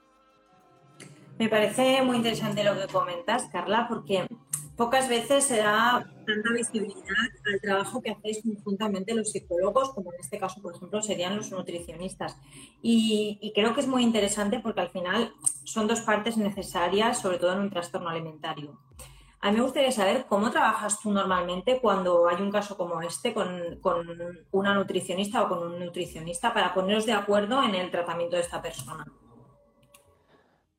Me 1.39 1.49
parece 1.49 2.01
muy 2.03 2.17
interesante 2.17 2.63
lo 2.63 2.75
que 2.75 2.91
comentas, 2.91 3.45
Carla, 3.51 3.87
porque 3.89 4.27
pocas 4.75 5.09
veces 5.09 5.43
se 5.43 5.57
da 5.57 6.07
tanta 6.25 6.53
visibilidad 6.53 7.03
al 7.45 7.61
trabajo 7.61 8.01
que 8.01 8.11
hacéis 8.11 8.41
conjuntamente 8.43 9.13
los 9.13 9.31
psicólogos, 9.31 9.93
como 9.93 10.13
en 10.13 10.19
este 10.19 10.37
caso, 10.37 10.61
por 10.61 10.75
ejemplo, 10.75 11.01
serían 11.01 11.35
los 11.35 11.51
nutricionistas. 11.51 12.37
Y, 12.81 13.39
y, 13.41 13.51
creo 13.53 13.73
que 13.73 13.81
es 13.81 13.87
muy 13.87 14.03
interesante 14.03 14.59
porque 14.59 14.81
al 14.81 14.89
final 14.89 15.33
son 15.63 15.87
dos 15.87 16.01
partes 16.01 16.37
necesarias, 16.37 17.19
sobre 17.19 17.39
todo 17.39 17.53
en 17.53 17.59
un 17.59 17.69
trastorno 17.69 18.09
alimentario. 18.09 18.79
A 19.43 19.51
mí 19.51 19.57
me 19.57 19.63
gustaría 19.63 19.91
saber 19.91 20.25
cómo 20.29 20.51
trabajas 20.51 21.01
tú 21.01 21.11
normalmente 21.11 21.81
cuando 21.81 22.29
hay 22.29 22.41
un 22.41 22.49
caso 22.49 22.77
como 22.77 23.01
este 23.01 23.33
con, 23.33 23.77
una 24.51 24.73
nutricionista 24.73 25.43
o 25.43 25.49
con 25.49 25.67
un 25.67 25.79
nutricionista 25.79 26.53
para 26.53 26.73
poneros 26.73 27.05
de 27.05 27.11
acuerdo 27.11 27.61
en 27.61 27.75
el 27.75 27.91
tratamiento 27.91 28.37
de 28.37 28.41
esta 28.41 28.61
persona. 28.61 29.05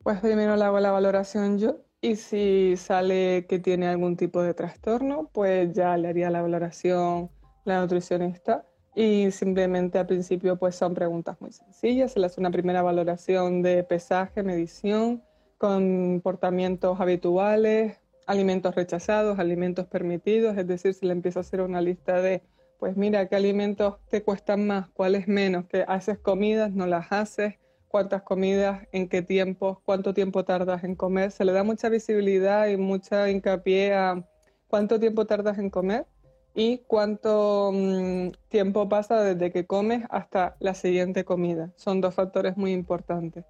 Pues 0.02 0.18
primero 0.20 0.56
le 0.56 0.64
hago 0.64 0.80
la 0.80 0.92
valoración 0.92 1.58
yo 1.58 1.76
y 2.00 2.16
si 2.16 2.78
sale 2.78 3.44
que 3.46 3.58
tiene 3.58 3.86
algún 3.86 4.16
tipo 4.16 4.40
de 4.40 4.54
trastorno, 4.54 5.28
pues 5.30 5.74
ya 5.74 5.94
le 5.98 6.08
haría 6.08 6.30
la 6.30 6.40
valoración 6.40 7.30
la 7.66 7.82
nutricionista 7.82 8.64
y 8.94 9.30
simplemente 9.30 9.98
al 9.98 10.06
principio 10.06 10.58
pues 10.58 10.74
son 10.74 10.94
preguntas 10.94 11.38
muy 11.38 11.52
sencillas, 11.52 12.12
se 12.12 12.20
le 12.20 12.26
hace 12.26 12.40
una 12.40 12.50
primera 12.50 12.80
valoración 12.80 13.60
de 13.60 13.84
pesaje, 13.84 14.42
medición, 14.42 15.22
comportamientos 15.58 16.98
habituales, 16.98 17.98
alimentos 18.26 18.74
rechazados, 18.74 19.38
alimentos 19.38 19.86
permitidos, 19.86 20.56
es 20.56 20.66
decir, 20.66 20.94
si 20.94 21.06
le 21.06 21.12
empiezo 21.12 21.40
a 21.40 21.42
hacer 21.42 21.60
una 21.60 21.80
lista 21.80 22.20
de, 22.20 22.42
pues 22.78 22.96
mira, 22.96 23.28
qué 23.28 23.36
alimentos 23.36 23.96
te 24.08 24.22
cuestan 24.22 24.66
más, 24.66 24.88
cuáles 24.90 25.28
menos, 25.28 25.66
que 25.66 25.84
haces 25.86 26.18
comidas, 26.18 26.72
no 26.72 26.86
las 26.86 27.12
haces, 27.12 27.54
cuántas 27.88 28.22
comidas, 28.22 28.88
en 28.92 29.08
qué 29.08 29.22
tiempo, 29.22 29.80
cuánto 29.84 30.14
tiempo 30.14 30.44
tardas 30.44 30.84
en 30.84 30.96
comer, 30.96 31.30
se 31.30 31.44
le 31.44 31.52
da 31.52 31.62
mucha 31.62 31.88
visibilidad 31.88 32.66
y 32.68 32.76
mucha 32.76 33.30
hincapié 33.30 33.94
a 33.94 34.24
cuánto 34.68 34.98
tiempo 34.98 35.26
tardas 35.26 35.58
en 35.58 35.70
comer 35.70 36.06
y 36.54 36.78
cuánto 36.86 37.70
mm, 37.72 38.30
tiempo 38.48 38.88
pasa 38.88 39.22
desde 39.22 39.52
que 39.52 39.66
comes 39.66 40.04
hasta 40.10 40.56
la 40.60 40.74
siguiente 40.74 41.24
comida. 41.24 41.72
Son 41.76 42.00
dos 42.00 42.14
factores 42.14 42.56
muy 42.56 42.72
importantes. 42.72 43.44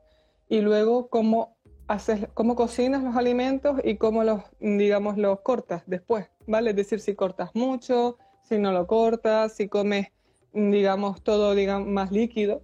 Y 0.48 0.60
luego 0.60 1.08
cómo 1.08 1.56
haces, 1.88 2.28
cómo 2.34 2.54
cocinas 2.56 3.02
los 3.02 3.16
alimentos 3.16 3.80
y 3.84 3.96
cómo 3.96 4.24
los, 4.24 4.42
digamos, 4.60 5.16
los 5.16 5.40
cortas 5.40 5.82
después, 5.86 6.26
¿vale? 6.46 6.70
Es 6.70 6.76
decir, 6.76 7.00
si 7.00 7.14
cortas 7.14 7.50
mucho, 7.54 8.18
si 8.42 8.58
no 8.58 8.72
lo 8.72 8.86
cortas, 8.86 9.52
si 9.52 9.68
comes, 9.68 10.08
digamos, 10.52 11.22
todo, 11.22 11.54
digamos, 11.54 11.88
más 11.88 12.12
líquido. 12.12 12.62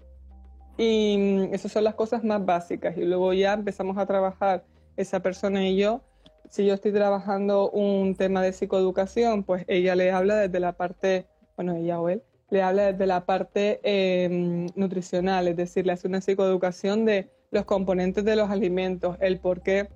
Y 0.78 1.16
mm, 1.18 1.54
esas 1.54 1.72
son 1.72 1.84
las 1.84 1.94
cosas 1.94 2.24
más 2.24 2.44
básicas. 2.44 2.96
Y 2.96 3.04
luego 3.04 3.32
ya 3.32 3.54
empezamos 3.54 3.98
a 3.98 4.06
trabajar 4.06 4.64
esa 4.96 5.20
persona 5.20 5.66
y 5.66 5.76
yo. 5.76 6.02
Si 6.48 6.66
yo 6.66 6.74
estoy 6.74 6.92
trabajando 6.92 7.70
un 7.70 8.16
tema 8.16 8.42
de 8.42 8.52
psicoeducación, 8.52 9.44
pues 9.44 9.64
ella 9.68 9.94
le 9.94 10.10
habla 10.10 10.36
desde 10.36 10.60
la 10.60 10.72
parte, 10.72 11.26
bueno, 11.56 11.76
ella 11.76 12.00
o 12.00 12.08
él, 12.08 12.22
le 12.50 12.62
habla 12.62 12.92
desde 12.92 13.06
la 13.06 13.24
parte 13.24 13.80
em, 13.84 14.66
nutricional, 14.74 15.46
es 15.46 15.56
decir, 15.56 15.86
le 15.86 15.92
hace 15.92 16.08
una 16.08 16.20
psicoeducación 16.20 17.04
de 17.04 17.30
los 17.50 17.64
componentes 17.64 18.24
de 18.24 18.36
los 18.36 18.50
alimentos, 18.50 19.16
el 19.20 19.38
por 19.38 19.62
qué 19.62 19.88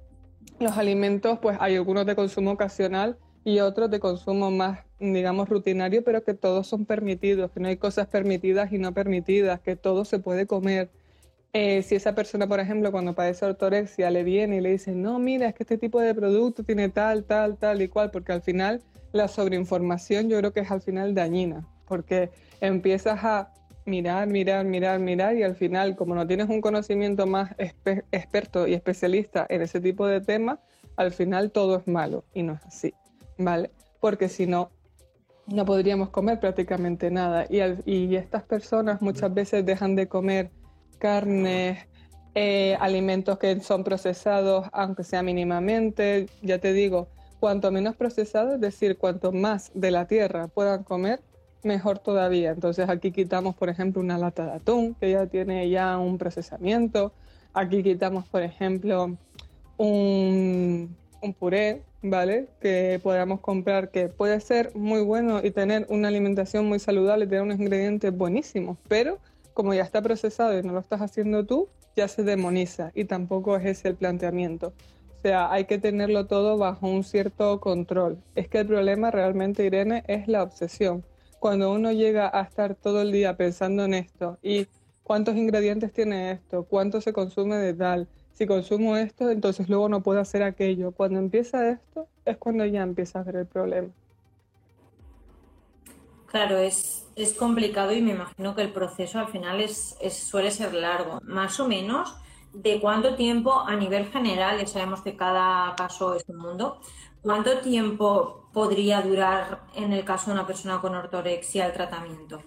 los 0.60 0.76
alimentos, 0.76 1.38
pues 1.40 1.56
hay 1.60 1.76
algunos 1.76 2.06
de 2.06 2.14
consumo 2.14 2.52
ocasional 2.52 3.16
y 3.44 3.60
otros 3.60 3.90
de 3.90 4.00
consumo 4.00 4.50
más, 4.50 4.80
digamos, 4.98 5.48
rutinario, 5.48 6.02
pero 6.04 6.24
que 6.24 6.34
todos 6.34 6.66
son 6.66 6.86
permitidos, 6.86 7.50
que 7.50 7.60
no 7.60 7.68
hay 7.68 7.76
cosas 7.76 8.06
permitidas 8.06 8.72
y 8.72 8.78
no 8.78 8.92
permitidas, 8.92 9.60
que 9.60 9.76
todo 9.76 10.04
se 10.04 10.18
puede 10.18 10.46
comer. 10.46 10.90
Eh, 11.52 11.82
si 11.82 11.94
esa 11.94 12.14
persona, 12.14 12.48
por 12.48 12.58
ejemplo, 12.58 12.90
cuando 12.90 13.14
padece 13.14 13.44
ortorexia, 13.44 14.10
le 14.10 14.24
viene 14.24 14.56
y 14.56 14.60
le 14.60 14.72
dice, 14.72 14.92
no, 14.92 15.18
mira, 15.18 15.48
es 15.48 15.54
que 15.54 15.62
este 15.62 15.78
tipo 15.78 16.00
de 16.00 16.14
producto 16.14 16.64
tiene 16.64 16.88
tal, 16.88 17.24
tal, 17.24 17.58
tal 17.58 17.82
y 17.82 17.88
cual, 17.88 18.10
porque 18.10 18.32
al 18.32 18.42
final 18.42 18.82
la 19.12 19.28
sobreinformación 19.28 20.28
yo 20.28 20.38
creo 20.38 20.52
que 20.52 20.60
es 20.60 20.70
al 20.70 20.80
final 20.80 21.14
dañina, 21.14 21.64
porque 21.86 22.30
empiezas 22.60 23.22
a 23.22 23.52
mirar, 23.84 24.26
mirar, 24.28 24.64
mirar, 24.64 24.98
mirar 24.98 25.36
y 25.36 25.42
al 25.42 25.56
final, 25.56 25.96
como 25.96 26.14
no 26.14 26.26
tienes 26.26 26.48
un 26.48 26.60
conocimiento 26.60 27.26
más 27.26 27.54
experto 27.58 28.66
y 28.66 28.74
especialista 28.74 29.46
en 29.48 29.62
ese 29.62 29.80
tipo 29.80 30.06
de 30.06 30.20
temas, 30.20 30.58
al 30.96 31.12
final 31.12 31.50
todo 31.50 31.78
es 31.78 31.86
malo 31.86 32.24
y 32.34 32.42
no 32.42 32.54
es 32.54 32.64
así, 32.64 32.94
¿vale? 33.38 33.70
Porque 34.00 34.28
si 34.28 34.46
no, 34.46 34.70
no 35.46 35.64
podríamos 35.64 36.10
comer 36.10 36.40
prácticamente 36.40 37.10
nada 37.10 37.46
y, 37.48 37.60
y 37.84 38.16
estas 38.16 38.42
personas 38.44 39.02
muchas 39.02 39.32
veces 39.32 39.66
dejan 39.66 39.94
de 39.96 40.08
comer 40.08 40.50
carnes, 40.98 41.86
eh, 42.34 42.76
alimentos 42.80 43.38
que 43.38 43.60
son 43.60 43.84
procesados, 43.84 44.66
aunque 44.72 45.04
sea 45.04 45.22
mínimamente, 45.22 46.26
ya 46.42 46.58
te 46.58 46.72
digo, 46.72 47.08
cuanto 47.38 47.70
menos 47.70 47.94
procesados, 47.94 48.54
es 48.54 48.60
decir, 48.60 48.96
cuanto 48.96 49.30
más 49.30 49.70
de 49.74 49.90
la 49.90 50.06
tierra 50.06 50.48
puedan 50.48 50.82
comer, 50.82 51.20
mejor 51.64 51.98
todavía. 51.98 52.50
Entonces 52.50 52.88
aquí 52.88 53.12
quitamos, 53.12 53.54
por 53.54 53.68
ejemplo, 53.68 54.00
una 54.00 54.18
lata 54.18 54.46
de 54.46 54.52
atún 54.52 54.94
que 54.94 55.10
ya 55.10 55.26
tiene 55.26 55.68
ya 55.70 55.98
un 55.98 56.18
procesamiento. 56.18 57.12
Aquí 57.52 57.82
quitamos, 57.82 58.26
por 58.26 58.42
ejemplo, 58.42 59.16
un, 59.76 60.96
un 61.20 61.34
puré, 61.34 61.82
¿vale? 62.02 62.48
Que 62.60 63.00
podamos 63.02 63.40
comprar, 63.40 63.90
que 63.90 64.08
puede 64.08 64.40
ser 64.40 64.74
muy 64.74 65.00
bueno 65.00 65.40
y 65.42 65.50
tener 65.50 65.86
una 65.88 66.08
alimentación 66.08 66.66
muy 66.66 66.78
saludable, 66.78 67.26
tener 67.26 67.42
unos 67.42 67.58
ingredientes 67.58 68.16
buenísimos, 68.16 68.76
pero 68.88 69.18
como 69.54 69.72
ya 69.72 69.82
está 69.82 70.02
procesado 70.02 70.58
y 70.58 70.62
no 70.62 70.72
lo 70.72 70.80
estás 70.80 71.00
haciendo 71.00 71.44
tú, 71.44 71.68
ya 71.96 72.08
se 72.08 72.24
demoniza 72.24 72.90
y 72.94 73.04
tampoco 73.04 73.56
es 73.56 73.64
ese 73.64 73.88
el 73.88 73.94
planteamiento. 73.94 74.72
O 75.18 75.22
sea, 75.22 75.50
hay 75.50 75.64
que 75.64 75.78
tenerlo 75.78 76.26
todo 76.26 76.58
bajo 76.58 76.86
un 76.86 77.02
cierto 77.04 77.60
control. 77.60 78.18
Es 78.34 78.48
que 78.48 78.58
el 78.58 78.66
problema 78.66 79.10
realmente, 79.10 79.64
Irene, 79.64 80.04
es 80.06 80.28
la 80.28 80.42
obsesión. 80.42 81.04
Cuando 81.44 81.70
uno 81.74 81.92
llega 81.92 82.30
a 82.32 82.40
estar 82.40 82.74
todo 82.74 83.02
el 83.02 83.12
día 83.12 83.36
pensando 83.36 83.84
en 83.84 83.92
esto 83.92 84.38
y 84.42 84.66
cuántos 85.02 85.36
ingredientes 85.36 85.92
tiene 85.92 86.30
esto, 86.30 86.64
cuánto 86.64 87.02
se 87.02 87.12
consume 87.12 87.56
de 87.56 87.74
tal, 87.74 88.08
si 88.32 88.46
consumo 88.46 88.96
esto, 88.96 89.30
entonces 89.30 89.68
luego 89.68 89.90
no 89.90 90.02
puedo 90.02 90.20
hacer 90.20 90.42
aquello. 90.42 90.92
Cuando 90.92 91.18
empieza 91.18 91.68
esto, 91.68 92.08
es 92.24 92.38
cuando 92.38 92.64
ya 92.64 92.80
empieza 92.80 93.20
a 93.20 93.24
ver 93.24 93.36
el 93.36 93.46
problema. 93.46 93.90
Claro, 96.24 96.56
es, 96.56 97.06
es 97.14 97.34
complicado 97.34 97.92
y 97.92 98.00
me 98.00 98.12
imagino 98.12 98.56
que 98.56 98.62
el 98.62 98.72
proceso 98.72 99.18
al 99.18 99.28
final 99.28 99.60
es, 99.60 99.98
suele 100.12 100.50
ser 100.50 100.72
largo. 100.72 101.18
Más 101.24 101.60
o 101.60 101.68
menos, 101.68 102.16
¿de 102.54 102.80
cuánto 102.80 103.16
tiempo 103.16 103.60
a 103.60 103.76
nivel 103.76 104.06
general, 104.06 104.58
ya 104.58 104.66
sabemos 104.66 105.02
que 105.02 105.16
cada 105.16 105.74
caso 105.76 106.14
es 106.14 106.24
un 106.28 106.36
mundo, 106.36 106.80
cuánto 107.22 107.58
tiempo 107.58 108.48
podría 108.52 109.02
durar 109.02 109.60
en 109.74 109.92
el 109.92 110.04
caso 110.04 110.26
de 110.26 110.34
una 110.34 110.46
persona 110.46 110.80
con 110.80 110.94
ortorexia 110.94 111.66
el 111.66 111.72
tratamiento? 111.72 112.42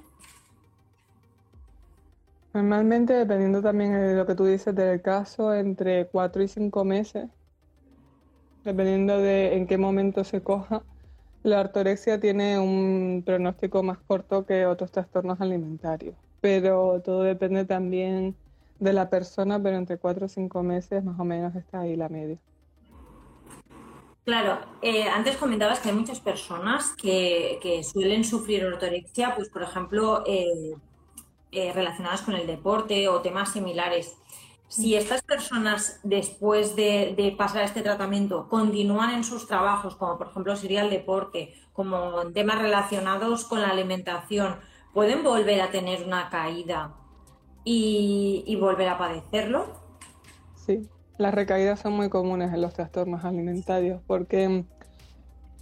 Normalmente, 2.54 3.14
dependiendo 3.14 3.62
también 3.62 3.92
de 3.94 4.16
lo 4.16 4.26
que 4.26 4.34
tú 4.34 4.46
dices 4.46 4.74
del 4.74 5.02
caso, 5.02 5.54
entre 5.54 6.08
cuatro 6.08 6.42
y 6.42 6.48
cinco 6.48 6.84
meses, 6.86 7.30
dependiendo 8.64 9.18
de 9.18 9.56
en 9.56 9.68
qué 9.68 9.78
momento 9.78 10.24
se 10.24 10.42
coja. 10.42 10.82
La 11.44 11.62
ortorexia 11.62 12.20
tiene 12.20 12.60
un 12.60 13.24
pronóstico 13.26 13.84
más 13.84 14.00
corto 14.00 14.46
que 14.46 14.66
otros 14.66 14.92
trastornos 14.92 15.40
alimentarios, 15.40 16.16
pero 16.42 17.02
todo 17.02 17.24
depende 17.24 17.64
también 17.66 18.36
de 18.80 18.94
la 18.94 19.10
persona, 19.10 19.62
pero 19.62 19.78
entre 19.78 19.98
cuatro 19.98 20.26
o 20.26 20.30
cinco 20.30 20.64
meses 20.64 21.04
más 21.04 21.20
o 21.20 21.24
menos 21.24 21.56
está 21.56 21.82
ahí 21.82 21.96
la 21.96 22.10
media. 22.10 22.38
Claro, 24.28 24.60
eh, 24.82 25.08
antes 25.08 25.38
comentabas 25.38 25.80
que 25.80 25.88
hay 25.88 25.96
muchas 25.96 26.20
personas 26.20 26.94
que, 27.02 27.82
suelen 27.90 28.26
sufrir 28.26 28.66
ortorexia, 28.66 29.34
pues 29.36 29.48
por 29.48 29.64
ejemplo, 29.64 30.24
eh, 30.28 30.76
eh, 31.54 31.72
relacionadas 31.74 32.24
con 32.24 32.36
el 32.36 32.46
deporte 32.46 33.08
o 33.08 33.22
temas 33.22 33.54
similares. 33.54 34.18
Si 34.68 34.96
estas 34.96 35.22
personas, 35.22 36.02
después 36.04 36.76
de, 36.76 37.34
pasar 37.38 37.64
este 37.64 37.82
tratamiento, 37.82 38.50
continúan 38.50 39.12
en 39.12 39.24
sus 39.24 39.48
trabajos, 39.48 39.96
como 39.96 40.18
por 40.18 40.28
ejemplo 40.28 40.58
sería 40.58 40.82
el 40.82 40.90
deporte, 40.90 41.54
como 41.72 42.22
en 42.22 42.34
temas 42.34 42.62
relacionados 42.62 43.46
con 43.46 43.62
la 43.62 43.70
alimentación, 43.70 44.58
pueden 44.94 45.24
volver 45.24 45.62
a 45.62 45.72
tener 45.72 46.04
una 46.04 46.30
caída 46.30 46.94
y, 47.70 48.56
volver 48.56 48.88
a 48.88 48.98
padecerlo. 48.98 49.66
Sí, 50.56 50.88
las 51.18 51.34
recaídas 51.34 51.82
son 51.82 51.94
muy 51.94 52.10
comunes 52.10 52.54
en 52.54 52.62
los 52.62 52.74
trastornos 52.74 53.26
alimentarios 53.26 54.02
porque 54.08 54.64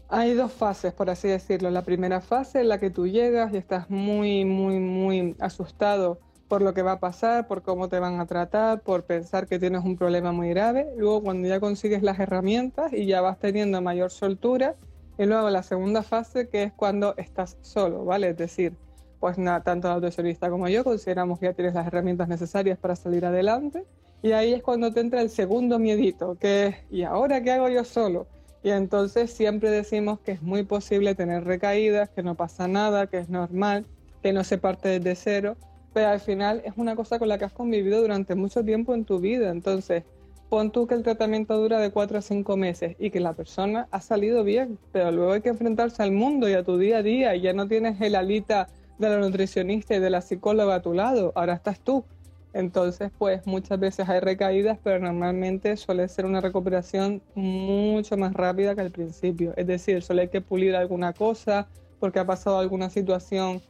hay 0.08 0.34
dos 0.36 0.52
fases, 0.52 0.94
por 0.94 1.10
así 1.10 1.28
decirlo. 1.28 1.72
La 1.72 1.82
primera 1.82 2.22
fase 2.22 2.62
en 2.62 2.70
la 2.70 2.78
que 2.78 2.92
tú 2.92 3.08
llegas 3.08 3.54
y 3.54 3.58
estás 3.58 3.90
muy, 3.90 4.46
muy, 4.46 4.80
muy 4.80 5.36
asustado 5.40 6.20
por 6.48 6.62
lo 6.62 6.76
que 6.76 6.84
va 6.84 6.94
a 6.94 7.00
pasar, 7.00 7.48
por 7.48 7.64
cómo 7.64 7.90
te 7.90 7.98
van 7.98 8.20
a 8.20 8.28
tratar, 8.28 8.82
por 8.82 9.06
pensar 9.06 9.48
que 9.48 9.58
tienes 9.58 9.84
un 9.84 9.98
problema 9.98 10.32
muy 10.32 10.50
grave. 10.50 10.88
Luego 10.96 11.24
cuando 11.24 11.48
ya 11.48 11.60
consigues 11.60 12.04
las 12.04 12.20
herramientas 12.20 12.94
y 12.94 13.08
ya 13.08 13.22
vas 13.22 13.40
teniendo 13.40 13.82
mayor 13.82 14.12
soltura, 14.12 14.76
y 15.18 15.26
luego 15.26 15.50
la 15.50 15.64
segunda 15.64 16.04
fase 16.04 16.50
que 16.50 16.64
es 16.64 16.74
cuando 16.74 17.16
estás 17.18 17.58
solo, 17.62 18.06
¿vale? 18.06 18.30
Es 18.30 18.38
decir, 18.38 18.78
pues 19.20 19.38
tanto 19.64 19.88
el 19.88 19.94
autogestionista 19.94 20.50
como 20.50 20.68
yo 20.68 20.84
consideramos 20.84 21.40
que 21.40 21.48
ya 21.48 21.54
tienes 21.54 21.74
las 21.74 21.88
herramientas 21.88 22.28
necesarias 22.28 22.78
para 22.78 22.96
salir 22.96 23.26
adelante. 23.26 23.86
Y 24.22 24.32
ahí 24.32 24.54
es 24.54 24.64
cuando 24.64 24.92
te 24.92 25.02
entra 25.02 25.22
el 25.22 25.30
segundo 25.30 25.78
miedito, 25.78 26.36
que 26.40 26.68
es, 26.68 26.76
¿y 26.90 27.04
ahora 27.04 27.42
qué 27.42 27.52
hago 27.52 27.70
yo 27.70 27.84
solo? 27.84 28.28
Y 28.64 28.72
entonces 28.72 29.32
siempre 29.32 29.70
decimos 29.70 30.20
que 30.20 30.32
es 30.32 30.42
muy 30.42 30.64
posible 30.64 31.14
tener 31.14 31.44
recaídas, 31.44 32.10
que 32.10 32.24
no 32.24 32.34
pasa 32.34 32.68
nada, 32.68 33.06
que 33.06 33.20
es 33.20 33.30
normal, 33.30 33.86
que 34.24 34.34
no 34.34 34.44
se 34.44 34.58
parte 34.58 35.00
desde 35.00 35.16
cero, 35.16 35.56
pero 35.94 36.10
al 36.10 36.20
final 36.20 36.64
es 36.66 36.74
una 36.76 36.96
cosa 36.96 37.20
con 37.20 37.28
la 37.28 37.38
que 37.38 37.46
has 37.46 37.54
convivido 37.54 38.02
durante 38.02 38.34
mucho 38.34 38.66
tiempo 38.66 38.96
en 38.96 39.06
tu 39.06 39.20
vida. 39.20 39.52
Entonces, 39.52 40.04
pon 40.50 40.72
tú 40.72 40.88
que 40.88 40.96
el 40.96 41.04
tratamiento 41.04 41.58
dura 41.58 41.80
de 41.80 41.92
cuatro 41.92 42.18
a 42.18 42.22
cinco 42.22 42.58
meses 42.58 42.96
y 42.98 43.12
que 43.12 43.20
la 43.20 43.34
persona 43.34 43.88
ha 43.92 44.02
salido 44.02 44.44
bien, 44.44 44.80
pero 44.92 45.12
luego 45.12 45.34
hay 45.34 45.42
que 45.42 45.50
enfrentarse 45.50 46.02
al 46.02 46.12
mundo 46.12 46.50
y 46.50 46.54
a 46.54 46.64
tu 46.64 46.78
día 46.78 46.98
a 46.98 47.04
día 47.04 47.36
y 47.36 47.42
ya 47.42 47.54
no 47.54 47.68
tienes 47.68 48.02
el 48.02 48.16
alita 48.16 48.68
de 48.98 49.10
la 49.10 49.18
nutricionista 49.18 49.96
y 49.96 50.00
de 50.00 50.10
la 50.10 50.22
psicóloga 50.22 50.76
a 50.76 50.82
tu 50.82 50.94
lado, 50.94 51.32
ahora 51.36 51.54
estás 51.54 51.80
tú. 51.80 52.06
Entonces, 52.54 53.12
pues 53.18 53.46
muchas 53.46 53.78
veces 53.80 54.08
hay 54.08 54.22
recaídas, 54.22 54.80
pero 54.82 55.00
normalmente 55.00 55.76
suele 55.76 56.08
ser 56.08 56.26
una 56.26 56.40
recuperación 56.40 57.22
mucho 57.34 58.16
más 58.16 58.34
rápida 58.34 58.76
que 58.76 58.82
al 58.82 58.92
principio. 58.92 59.54
Es 59.58 59.68
decir, 59.68 60.02
suele 60.02 60.24
hay 60.24 60.28
que 60.30 60.40
pulir 60.40 60.76
alguna 60.76 61.12
cosa 61.12 61.68
porque 62.00 62.20
ha 62.20 62.26
pasado 62.26 62.58
alguna 62.58 62.90
situación 62.90 63.62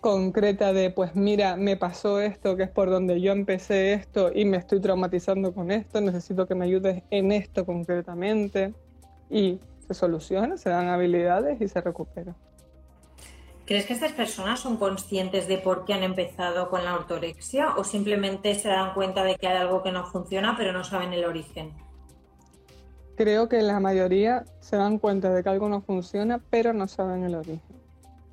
concreta 0.00 0.72
de, 0.72 0.90
pues 0.90 1.14
mira, 1.14 1.56
me 1.56 1.76
pasó 1.76 2.20
esto, 2.20 2.56
que 2.56 2.64
es 2.64 2.70
por 2.70 2.90
donde 2.90 3.20
yo 3.20 3.32
empecé 3.32 3.94
esto 3.94 4.32
y 4.34 4.44
me 4.44 4.56
estoy 4.56 4.80
traumatizando 4.80 5.54
con 5.54 5.70
esto, 5.70 6.00
necesito 6.00 6.46
que 6.46 6.54
me 6.54 6.64
ayudes 6.64 7.02
en 7.10 7.32
esto 7.32 7.64
concretamente. 7.64 8.74
Y 9.30 9.60
se 9.86 9.94
soluciona, 9.94 10.56
se 10.56 10.68
dan 10.68 10.88
habilidades 10.88 11.60
y 11.60 11.68
se 11.68 11.80
recupera. 11.80 12.34
¿Crees 13.66 13.86
que 13.86 13.94
estas 13.94 14.12
personas 14.12 14.60
son 14.60 14.76
conscientes 14.76 15.48
de 15.48 15.56
por 15.56 15.86
qué 15.86 15.94
han 15.94 16.02
empezado 16.02 16.68
con 16.68 16.84
la 16.84 16.94
ortorexia 16.94 17.76
o 17.76 17.84
simplemente 17.84 18.54
se 18.54 18.68
dan 18.68 18.92
cuenta 18.92 19.24
de 19.24 19.36
que 19.36 19.46
hay 19.46 19.56
algo 19.56 19.82
que 19.82 19.90
no 19.90 20.04
funciona 20.04 20.54
pero 20.58 20.72
no 20.72 20.84
saben 20.84 21.14
el 21.14 21.24
origen? 21.24 21.72
Creo 23.16 23.48
que 23.48 23.62
la 23.62 23.80
mayoría 23.80 24.44
se 24.60 24.76
dan 24.76 24.98
cuenta 24.98 25.30
de 25.30 25.42
que 25.42 25.48
algo 25.48 25.70
no 25.70 25.80
funciona 25.80 26.42
pero 26.50 26.74
no 26.74 26.86
saben 26.86 27.24
el 27.24 27.36
origen. 27.36 27.62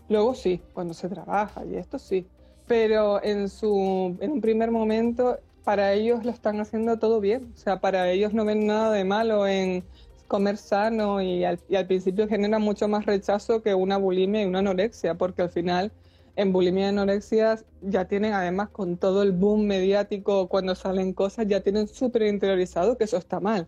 Luego 0.09 0.35
sí, 0.35 0.61
cuando 0.73 0.93
se 0.93 1.07
trabaja 1.07 1.63
y 1.63 1.77
esto 1.77 1.97
sí, 1.97 2.27
pero 2.67 3.23
en, 3.23 3.47
su, 3.47 4.17
en 4.19 4.31
un 4.31 4.41
primer 4.41 4.69
momento 4.69 5.39
para 5.63 5.93
ellos 5.93 6.25
lo 6.25 6.31
están 6.31 6.59
haciendo 6.59 6.99
todo 6.99 7.21
bien, 7.21 7.53
o 7.53 7.57
sea, 7.57 7.79
para 7.79 8.09
ellos 8.09 8.33
no 8.33 8.43
ven 8.43 8.67
nada 8.67 8.91
de 8.91 9.05
malo 9.05 9.47
en 9.47 9.85
comer 10.31 10.55
sano 10.55 11.21
y 11.21 11.43
al, 11.43 11.59
y 11.67 11.75
al 11.75 11.87
principio 11.87 12.25
genera 12.25 12.57
mucho 12.57 12.87
más 12.87 13.05
rechazo 13.05 13.61
que 13.61 13.75
una 13.75 13.97
bulimia 13.97 14.43
y 14.43 14.45
una 14.45 14.59
anorexia, 14.59 15.15
porque 15.15 15.41
al 15.41 15.49
final 15.49 15.91
en 16.37 16.53
bulimia 16.53 16.85
y 16.85 16.87
anorexia 16.87 17.59
ya 17.81 18.05
tienen 18.05 18.31
además 18.31 18.69
con 18.69 18.95
todo 18.95 19.23
el 19.23 19.33
boom 19.33 19.65
mediático 19.65 20.47
cuando 20.47 20.73
salen 20.73 21.11
cosas, 21.11 21.47
ya 21.47 21.59
tienen 21.59 21.89
súper 21.89 22.21
interiorizado 22.23 22.97
que 22.97 23.03
eso 23.03 23.17
está 23.17 23.41
mal 23.41 23.67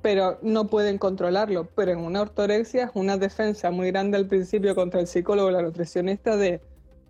pero 0.00 0.38
no 0.42 0.66
pueden 0.66 0.98
controlarlo. 0.98 1.66
Pero 1.74 1.92
en 1.92 2.00
una 2.00 2.20
ortorexia 2.20 2.84
es 2.84 2.90
una 2.92 3.16
defensa 3.16 3.70
muy 3.70 3.90
grande 3.90 4.18
al 4.18 4.26
principio 4.26 4.74
contra 4.74 5.00
el 5.00 5.06
psicólogo 5.06 5.48
o 5.48 5.50
la 5.50 5.62
nutricionista 5.62 6.36
de 6.36 6.60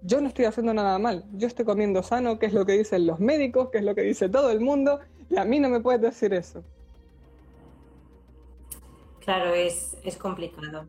yo 0.03 0.21
no 0.21 0.29
estoy 0.29 0.45
haciendo 0.45 0.73
nada 0.73 0.97
mal, 1.01 1.25
yo 1.33 1.49
estoy 1.49 1.65
comiendo 1.65 2.05
sano, 2.05 2.39
que 2.39 2.47
es 2.47 2.53
lo 2.53 2.65
que 2.65 2.79
dicen 2.79 3.05
los 3.05 3.19
médicos, 3.19 3.71
que 3.71 3.79
es 3.79 3.85
lo 3.85 3.97
que 3.97 4.03
dice 4.03 4.29
todo 4.29 4.53
el 4.53 4.61
mundo, 4.61 5.01
y 5.29 5.37
a 5.39 5.45
mí 5.45 5.59
no 5.59 5.71
me 5.71 5.81
puedes 5.81 6.03
decir 6.03 6.33
eso. 6.35 6.63
Claro, 9.25 9.55
es, 9.55 9.97
complicado. 10.19 10.89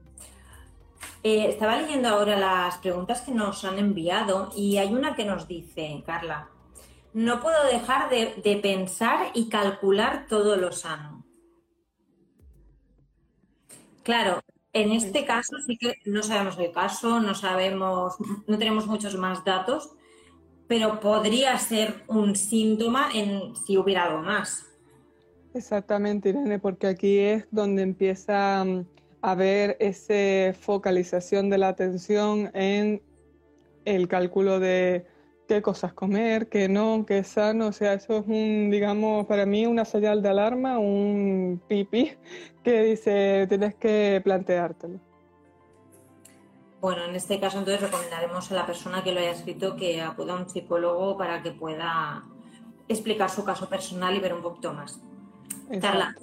Eh, 1.23 1.47
estaba 1.49 1.81
leyendo 1.81 2.09
ahora 2.09 2.37
las 2.37 2.77
preguntas 2.77 3.21
que 3.21 3.31
nos 3.31 3.63
han 3.65 3.79
enviado 3.79 4.51
y 4.55 4.77
hay 4.77 4.93
una 4.93 5.15
que 5.15 5.25
nos 5.25 5.47
dice, 5.47 6.03
Carla, 6.05 6.49
no 7.13 7.41
puedo 7.41 7.63
dejar 7.65 8.09
de 8.09 8.59
pensar 8.61 9.31
y 9.33 9.49
calcular 9.49 10.27
todo 10.27 10.55
lo 10.57 10.71
sano. 10.71 11.25
Claro, 14.03 14.41
en 14.75 14.91
este 14.91 15.25
caso 15.25 15.55
sí 15.65 15.77
que 15.77 15.95
no 16.03 16.21
sabemos 16.21 16.59
el 16.59 16.71
caso, 16.73 17.21
no 17.21 17.33
sabemos, 17.33 18.15
no 18.47 18.57
tenemos 18.57 18.85
muchos 18.87 19.15
más 19.15 19.43
datos, 19.45 19.91
pero 20.67 20.99
podría 20.99 21.57
ser 21.57 22.03
un 22.07 22.35
síntoma 22.35 23.09
en 23.13 23.55
si 23.55 23.77
hubiera 23.77 24.03
algo 24.03 24.21
más. 24.21 24.65
Exactamente, 25.55 26.29
Irene, 26.29 26.59
porque 26.59 26.85
aquí 26.85 27.17
es 27.17 27.47
donde 27.49 27.81
empieza 27.81 28.61
mm, 28.65 28.85
a 29.21 29.31
haber 29.31 29.77
esa 29.79 30.53
focalización 30.53 31.49
de 31.49 31.57
la 31.57 31.69
atención 31.69 32.51
en 32.53 33.01
el 33.85 34.09
cálculo 34.09 34.59
de 34.59 35.05
qué 35.47 35.61
cosas 35.61 35.93
comer, 35.93 36.49
qué 36.49 36.67
no, 36.67 37.05
qué 37.05 37.23
sano. 37.23 37.67
O 37.67 37.71
sea, 37.71 37.93
eso 37.93 38.17
es 38.17 38.27
un, 38.27 38.69
digamos, 38.69 39.27
para 39.27 39.45
mí 39.45 39.65
una 39.65 39.85
señal 39.85 40.21
de 40.21 40.27
alarma, 40.27 40.77
un 40.77 41.61
pipí 41.69 42.11
que 42.63 42.81
dice, 42.83 43.47
tienes 43.47 43.75
que 43.75 44.19
planteártelo. 44.25 44.99
Bueno, 46.81 47.05
en 47.05 47.15
este 47.15 47.39
caso 47.39 47.59
entonces 47.59 47.81
recomendaremos 47.81 48.51
a 48.51 48.55
la 48.55 48.65
persona 48.65 49.05
que 49.05 49.13
lo 49.13 49.21
haya 49.21 49.31
escrito 49.31 49.77
que 49.77 50.01
acuda 50.01 50.33
a 50.33 50.35
un 50.35 50.49
psicólogo 50.49 51.17
para 51.17 51.41
que 51.41 51.51
pueda 51.51 52.25
explicar 52.89 53.29
su 53.29 53.45
caso 53.45 53.69
personal 53.69 54.13
y 54.17 54.19
ver 54.19 54.33
un 54.33 54.41
poquito 54.41 54.73
más. 54.73 55.01
Carla, 55.81 56.15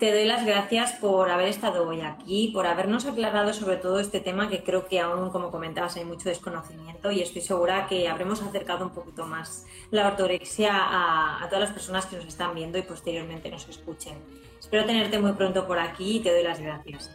te 0.00 0.12
doy 0.12 0.24
las 0.24 0.46
gracias 0.46 0.92
por 0.92 1.30
haber 1.30 1.48
estado 1.48 1.86
hoy 1.86 2.00
aquí, 2.00 2.50
por 2.54 2.66
habernos 2.66 3.04
aclarado 3.04 3.52
sobre 3.52 3.76
todo 3.76 4.00
este 4.00 4.20
tema 4.20 4.48
que 4.48 4.62
creo 4.62 4.86
que 4.88 4.98
aún, 4.98 5.28
como 5.28 5.50
comentabas, 5.50 5.96
hay 5.96 6.06
mucho 6.06 6.30
desconocimiento 6.30 7.10
y 7.10 7.20
estoy 7.20 7.42
segura 7.42 7.86
que 7.86 8.08
habremos 8.08 8.42
acercado 8.42 8.86
un 8.86 8.92
poquito 8.92 9.26
más 9.26 9.66
la 9.90 10.08
ortorexia 10.08 10.70
a, 10.72 11.46
todas 11.50 11.60
las 11.60 11.72
personas 11.72 12.06
que 12.06 12.16
nos 12.16 12.24
están 12.24 12.54
viendo 12.54 12.78
y 12.78 12.82
posteriormente 12.82 13.50
nos 13.50 13.68
escuchen. 13.68 14.14
Espero 14.58 14.86
tenerte 14.86 15.18
muy 15.18 15.32
pronto 15.32 15.66
por 15.66 15.78
aquí 15.78 16.16
y 16.16 16.20
te 16.20 16.32
doy 16.32 16.44
las 16.44 16.60
gracias. 16.60 17.10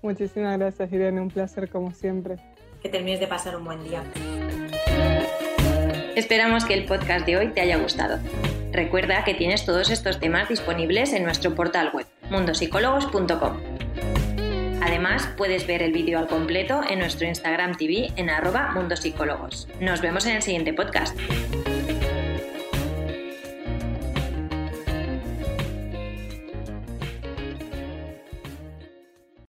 Muchísimas 0.00 0.56
gracias, 0.58 0.92
Irene. 0.92 1.20
Un 1.20 1.30
placer 1.30 1.68
como 1.68 1.92
siempre. 1.92 2.36
Que 2.82 2.88
termines 2.88 3.18
de 3.18 3.26
pasar 3.26 3.56
un 3.56 3.64
buen 3.64 3.82
día. 3.82 4.04
Esperamos 6.14 6.64
que 6.64 6.74
el 6.74 6.84
podcast 6.84 7.26
de 7.26 7.36
hoy 7.36 7.48
te 7.48 7.60
haya 7.60 7.78
gustado. 7.78 8.20
Recuerda 8.72 9.22
que 9.24 9.34
tienes 9.34 9.66
todos 9.66 9.90
estos 9.90 10.18
temas 10.18 10.48
disponibles 10.48 11.12
en 11.12 11.24
nuestro 11.24 11.54
portal 11.54 11.90
web 11.92 12.06
mundosicólogos.com. 12.30 13.60
Además, 14.82 15.28
puedes 15.36 15.66
ver 15.66 15.82
el 15.82 15.92
vídeo 15.92 16.18
al 16.18 16.26
completo 16.26 16.80
en 16.88 16.98
nuestro 16.98 17.26
Instagram 17.26 17.76
TV 17.76 18.12
en 18.16 18.30
arroba 18.30 18.72
mundosicólogos. 18.74 19.68
Nos 19.78 20.00
vemos 20.00 20.24
en 20.26 20.36
el 20.36 20.42
siguiente 20.42 20.72
podcast. 20.72 21.16